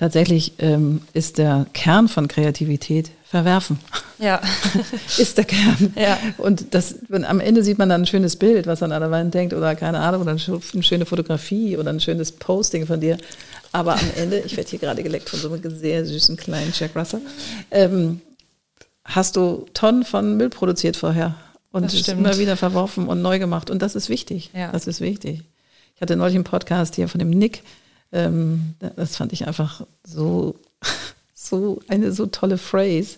[0.00, 3.78] tatsächlich ähm, ist der Kern von Kreativität verwerfen.
[4.18, 4.40] Ja.
[5.18, 5.92] ist der Kern.
[5.94, 6.18] Ja.
[6.38, 9.34] Und das, am Ende sieht man dann ein schönes Bild, was man an der Wand
[9.34, 13.18] denkt, oder keine Ahnung, oder eine schöne Fotografie oder ein schönes Posting von dir.
[13.72, 16.96] Aber am Ende, ich werde hier gerade geleckt von so einem sehr süßen kleinen Jack
[16.96, 17.20] Russell,
[17.70, 18.22] ähm,
[19.04, 21.34] hast du Tonnen von Müll produziert vorher
[21.72, 23.68] und es immer wieder verworfen und neu gemacht.
[23.68, 24.50] Und das ist wichtig.
[24.54, 24.72] Ja.
[24.72, 25.42] Das ist wichtig.
[25.94, 27.62] Ich hatte neulich einen Podcast hier von dem Nick.
[28.12, 30.56] Ähm, das fand ich einfach so,
[31.34, 33.16] so eine so tolle Phrase.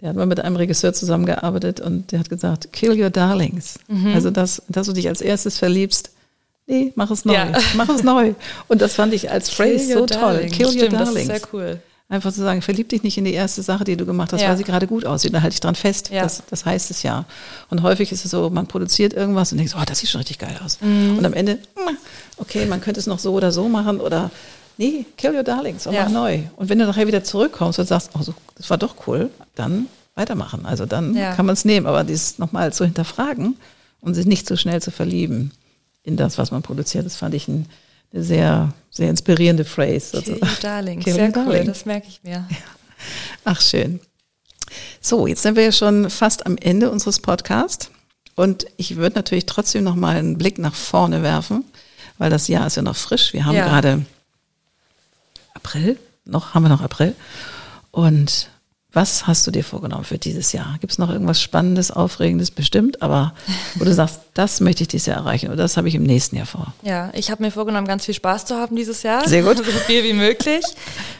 [0.00, 3.78] Der hat mal mit einem Regisseur zusammengearbeitet und der hat gesagt, kill your darlings.
[3.88, 4.08] Mhm.
[4.08, 6.10] Also, dass, dass du dich als erstes verliebst.
[6.66, 7.34] Nee, mach es neu.
[7.34, 7.52] Ja.
[7.76, 8.34] Mach es neu.
[8.68, 10.48] Und das fand ich als Phrase so toll.
[10.52, 11.28] Kill Stimmt, your darlings.
[11.28, 11.82] Das ist sehr cool.
[12.08, 14.50] Einfach zu sagen, verlieb dich nicht in die erste Sache, die du gemacht hast, ja.
[14.50, 15.34] weil sie gerade gut aussieht.
[15.34, 16.10] Da halte ich dran fest.
[16.10, 16.22] Ja.
[16.22, 17.24] Das, das heißt es ja.
[17.68, 20.38] Und häufig ist es so, man produziert irgendwas und denkt, oh, das sieht schon richtig
[20.38, 20.78] geil aus.
[20.80, 21.18] Mhm.
[21.18, 21.58] Und am Ende,
[22.36, 24.30] okay, man könnte es noch so oder so machen oder
[24.76, 26.04] nee, kill your darlings und ja.
[26.04, 26.42] mach neu.
[26.54, 29.86] Und wenn du nachher wieder zurückkommst und sagst, oh, so, das war doch cool, dann
[30.14, 30.64] weitermachen.
[30.64, 31.34] Also dann ja.
[31.34, 31.88] kann man es nehmen.
[31.88, 33.56] Aber dies nochmal zu hinterfragen
[34.00, 35.50] und sich nicht so schnell zu verlieben
[36.04, 37.66] in das, was man produziert, das fand ich ein
[38.22, 40.22] sehr, sehr inspirierende Phrase.
[40.22, 41.60] Kill Darling, Kill sehr Darling.
[41.60, 42.46] cool, das merke ich mir.
[43.44, 44.00] Ach, schön.
[45.00, 47.90] So, jetzt sind wir ja schon fast am Ende unseres Podcasts.
[48.34, 51.64] Und ich würde natürlich trotzdem noch mal einen Blick nach vorne werfen,
[52.18, 53.32] weil das Jahr ist ja noch frisch.
[53.32, 53.66] Wir haben ja.
[53.66, 54.04] gerade
[55.54, 57.14] April, noch haben wir noch April.
[57.92, 58.50] Und
[58.96, 60.78] was hast du dir vorgenommen für dieses Jahr?
[60.80, 63.34] Gibt es noch irgendwas Spannendes, Aufregendes bestimmt, aber
[63.74, 66.34] wo du sagst, das möchte ich dieses Jahr erreichen oder das habe ich im nächsten
[66.34, 66.72] Jahr vor?
[66.80, 69.28] Ja, ich habe mir vorgenommen, ganz viel Spaß zu haben dieses Jahr.
[69.28, 69.56] Sehr gut.
[69.64, 70.64] so viel wie möglich.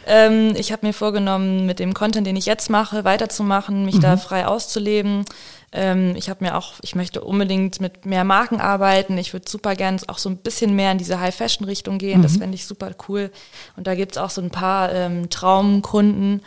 [0.07, 4.01] ähm, ich habe mir vorgenommen, mit dem Content, den ich jetzt mache, weiterzumachen, mich mhm.
[4.01, 5.23] da frei auszuleben.
[5.71, 9.19] Ähm, ich habe mir auch, ich möchte unbedingt mit mehr Marken arbeiten.
[9.19, 12.19] Ich würde super gern auch so ein bisschen mehr in diese High-Fashion-Richtung gehen.
[12.19, 12.23] Mhm.
[12.23, 13.29] Das fände ich super cool.
[13.75, 16.41] Und da gibt es auch so ein paar ähm, Traumkunden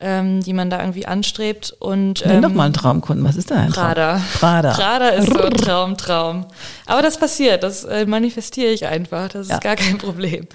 [0.00, 1.74] ähm, die man da irgendwie anstrebt.
[1.78, 4.20] Und, ähm, Nenn doch mal einen Traumkunden, was ist da ein Prada.
[4.38, 4.72] Prada.
[4.72, 6.46] Prada ist so ein Traum, Traum.
[6.86, 9.54] Aber das passiert, das äh, manifestiere ich einfach, das ja.
[9.54, 10.46] ist gar kein Problem.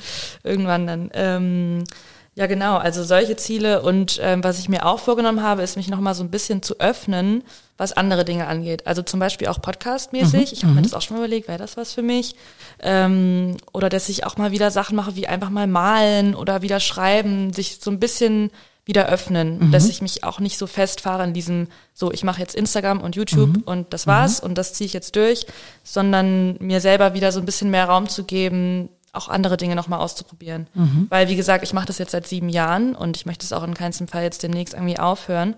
[0.43, 1.09] Irgendwann dann.
[1.13, 1.83] Ähm,
[2.35, 5.89] ja, genau, also solche Ziele und ähm, was ich mir auch vorgenommen habe, ist mich
[5.89, 7.43] nochmal so ein bisschen zu öffnen,
[7.75, 8.87] was andere Dinge angeht.
[8.87, 10.51] Also zum Beispiel auch podcastmäßig.
[10.51, 10.53] Mhm.
[10.53, 10.83] Ich habe mir mhm.
[10.83, 12.35] das auch schon mal überlegt, wäre das was für mich?
[12.81, 16.79] Ähm, oder dass ich auch mal wieder Sachen mache, wie einfach mal malen oder wieder
[16.79, 18.51] schreiben, sich so ein bisschen
[18.85, 19.71] wieder öffnen, mhm.
[19.71, 23.15] dass ich mich auch nicht so festfahre in diesem, so ich mache jetzt Instagram und
[23.15, 23.63] YouTube mhm.
[23.63, 24.49] und das war's mhm.
[24.49, 25.45] und das ziehe ich jetzt durch,
[25.83, 29.99] sondern mir selber wieder so ein bisschen mehr Raum zu geben, auch andere Dinge nochmal
[29.99, 30.67] auszuprobieren.
[30.73, 31.07] Mhm.
[31.09, 33.63] Weil, wie gesagt, ich mache das jetzt seit sieben Jahren und ich möchte es auch
[33.63, 35.55] in keinem Fall jetzt demnächst irgendwie aufhören.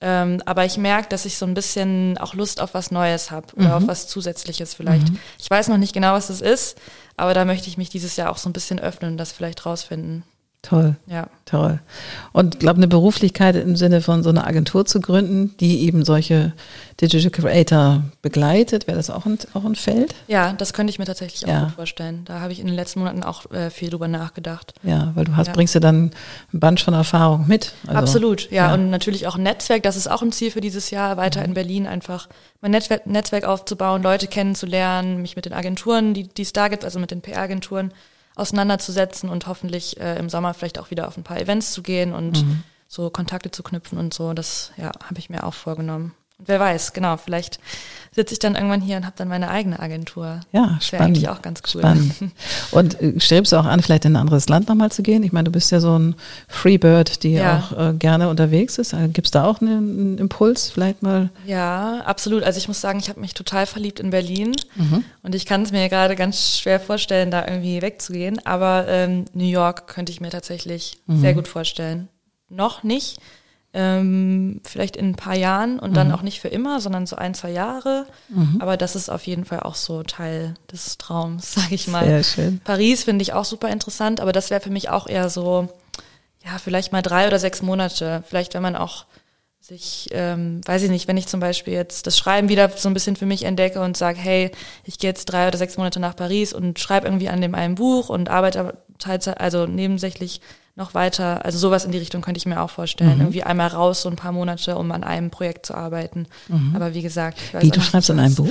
[0.00, 3.54] Ähm, aber ich merke, dass ich so ein bisschen auch Lust auf was Neues habe
[3.56, 3.72] oder mhm.
[3.72, 5.08] auf was Zusätzliches vielleicht.
[5.08, 5.18] Mhm.
[5.38, 6.76] Ich weiß noch nicht genau, was das ist,
[7.16, 9.64] aber da möchte ich mich dieses Jahr auch so ein bisschen öffnen und das vielleicht
[9.64, 10.24] rausfinden.
[10.64, 10.96] Toll.
[11.06, 11.28] Ja.
[11.44, 11.78] Toll.
[12.32, 16.54] Und glaube, eine Beruflichkeit im Sinne von so einer Agentur zu gründen, die eben solche
[17.00, 20.14] Digital Creator begleitet, wäre das auch ein, auch ein Feld?
[20.26, 21.64] Ja, das könnte ich mir tatsächlich auch Ja.
[21.64, 22.22] gut vorstellen.
[22.24, 24.72] Da habe ich in den letzten Monaten auch äh, viel drüber nachgedacht.
[24.82, 25.52] Ja, weil du hast, Ja.
[25.52, 26.12] bringst du dann
[26.54, 27.72] ein Band von Erfahrung mit.
[27.86, 28.68] Also, Absolut, ja.
[28.68, 28.74] ja.
[28.74, 31.46] Und natürlich auch ein Netzwerk, das ist auch ein Ziel für dieses Jahr, weiter Mhm.
[31.46, 32.28] in Berlin einfach
[32.62, 36.84] mein Netzwerk, Netzwerk aufzubauen, Leute kennenzulernen, mich mit den Agenturen, die die es da gibt,
[36.86, 37.92] also mit den PR-Agenturen
[38.36, 42.12] auseinanderzusetzen und hoffentlich äh, im Sommer vielleicht auch wieder auf ein paar Events zu gehen
[42.12, 42.62] und Mhm.
[42.88, 44.32] so Kontakte zu knüpfen und so.
[44.34, 46.14] Das ja, habe ich mir auch vorgenommen.
[46.38, 47.60] Und wer weiß, genau, vielleicht
[48.10, 50.38] sitze ich dann irgendwann hier und habe dann meine eigene Agentur.
[50.52, 51.06] Ja, Das spannend.
[51.16, 51.80] eigentlich auch ganz cool.
[51.80, 52.14] Spannend.
[52.70, 55.24] Und äh, strebst du auch an, vielleicht in ein anderes Land nochmal zu gehen?
[55.24, 56.14] Ich meine, du bist ja so ein
[56.46, 57.58] Freebird, die Ja.
[57.72, 58.94] auch äh, gerne unterwegs ist.
[59.12, 61.30] Gibt es da auch einen, einen Impuls, vielleicht mal?
[61.44, 62.44] Ja, absolut.
[62.44, 65.02] Also ich muss sagen, ich habe mich total verliebt in Berlin Mhm.
[65.24, 68.44] und ich kann es mir gerade ganz schwer vorstellen, da irgendwie wegzugehen.
[68.46, 71.20] Aber ähm, New York könnte ich mir tatsächlich Mhm.
[71.20, 72.08] sehr gut vorstellen.
[72.48, 73.18] Noch nicht.
[73.76, 75.94] Ähm, vielleicht in ein paar Jahren und Mhm.
[75.94, 78.06] dann auch nicht für immer, sondern so ein, zwei Jahre.
[78.60, 82.06] Aber das ist auf jeden Fall auch so Teil des Traums, sage ich mal.
[82.06, 82.60] Sehr schön.
[82.62, 85.68] Paris finde ich auch super interessant, aber das wäre für mich auch eher so,
[86.44, 88.22] ja, vielleicht mal drei oder sechs Monate.
[88.28, 89.06] Vielleicht, wenn man auch
[89.60, 92.94] sich, ähm, weiß ich nicht, wenn ich zum Beispiel jetzt das Schreiben wieder so ein
[92.94, 94.50] bisschen für mich entdecke und sage, hey,
[94.84, 97.74] ich gehe jetzt drei oder sechs Monate nach Paris und schreibe irgendwie an dem einen
[97.74, 100.40] Buch und arbeite Teilzeit, also nebensächlich
[100.76, 101.44] noch weiter.
[101.44, 103.20] Also sowas in die Richtung könnte ich mir auch vorstellen.
[103.20, 106.26] Irgendwie einmal raus, so ein paar Monate, um an einem Projekt zu arbeiten.
[106.74, 108.48] Aber wie gesagt, ich weiß Wie, du nicht, schreibst in einem Buch?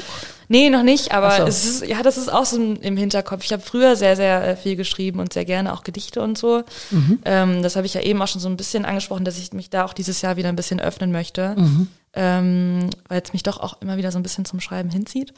[0.48, 1.44] Nee, noch nicht, aber so.
[1.44, 3.44] es ist, ja, das ist auch so im Hinterkopf.
[3.44, 6.64] Ich habe früher sehr, sehr äh, viel geschrieben und sehr gerne auch Gedichte und so.
[6.92, 7.20] Mhm.
[7.26, 9.70] Ähm, das habe ich ja eben auch schon so ein bisschen angesprochen, dass ich mich
[9.70, 11.88] da auch dieses Jahr wieder ein bisschen öffnen möchte, Mhm.
[12.14, 15.34] ähm, weil es mich doch auch immer wieder so ein bisschen zum Schreiben hinzieht.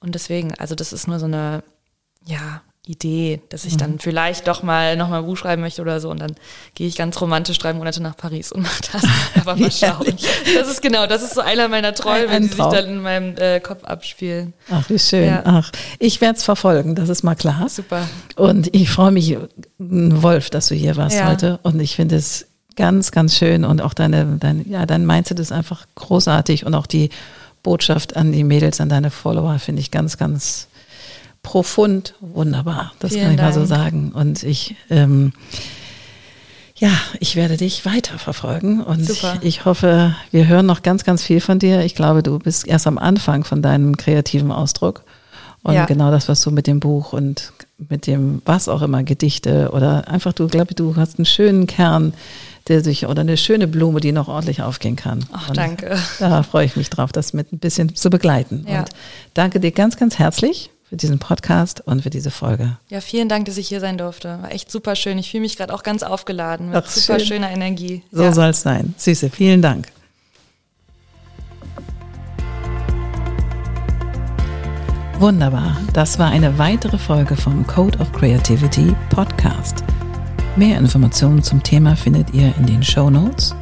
[0.00, 1.62] Und deswegen, also das ist nur so eine,
[2.24, 3.78] ja, Idee, dass ich Mhm.
[3.78, 6.34] dann vielleicht doch mal noch mal ein Buch schreiben möchte oder so und dann
[6.74, 9.02] gehe ich ganz romantisch drei Monate nach Paris und mache das.
[9.40, 10.06] Aber mal schauen.
[10.54, 13.02] Das ist genau, das ist so einer meiner Träume, Ein- ein die sich dann in
[13.02, 14.54] meinem äh, Kopf abspielen.
[14.70, 15.26] Ach, wie schön.
[15.26, 15.42] Ja.
[15.44, 17.68] Ach, ich werde es verfolgen, das ist mal klar.
[17.68, 18.08] Super.
[18.36, 19.36] Und ich freue mich,
[19.78, 21.26] Wolf, dass du hier warst Ja.
[21.28, 21.58] heute.
[21.64, 23.64] Und ich finde es ganz, ganz schön.
[23.64, 26.64] Und auch deine, dein, ja, dein Mindset ist einfach großartig.
[26.66, 27.10] Und auch die
[27.62, 30.68] Botschaft an die Mädels, an deine Follower, finde ich ganz, ganz
[31.46, 32.92] profund wunderbar.
[32.98, 33.68] Das Vielen kann ich mal so Dank.
[33.68, 34.12] sagen.
[34.12, 35.32] Und ich, ähm,
[36.74, 36.90] ja,
[37.20, 39.38] ich werde dich weiterverfolgen und Super.
[39.42, 41.82] ich hoffe, wir hören noch ganz, ganz viel von dir.
[41.84, 45.04] Ich glaube, du bist erst am Anfang von deinem kreativen Ausdruck.
[45.62, 45.84] Und Ja.
[45.86, 50.08] genau das, was du mit dem Buch und mit dem, was auch immer, Gedichte oder
[50.08, 52.12] einfach, du glaube, du hast einen schönen Kern,
[52.68, 55.24] der sich, oder eine schöne Blume, die noch ordentlich aufgehen kann.
[55.32, 55.96] Ach, und danke.
[56.18, 58.66] Da freue ich mich drauf, das mit ein bisschen zu begleiten.
[58.68, 58.80] Ja.
[58.80, 58.88] Und
[59.34, 62.78] danke dir ganz, ganz herzlich für diesen Podcast und für diese Folge.
[62.88, 64.38] Ja, vielen Dank, dass ich hier sein durfte.
[64.42, 65.18] War echt super schön.
[65.18, 67.28] Ich fühle mich gerade auch ganz aufgeladen mit Ach, super schön.
[67.28, 68.02] schöner Energie.
[68.12, 68.32] So ja.
[68.32, 68.94] soll es sein.
[68.96, 69.88] Süße, vielen Dank.
[75.18, 75.78] Wunderbar.
[75.94, 79.82] Das war eine weitere Folge vom Code of Creativity Podcast.
[80.56, 83.54] Mehr Informationen zum Thema findet ihr in den Show Notes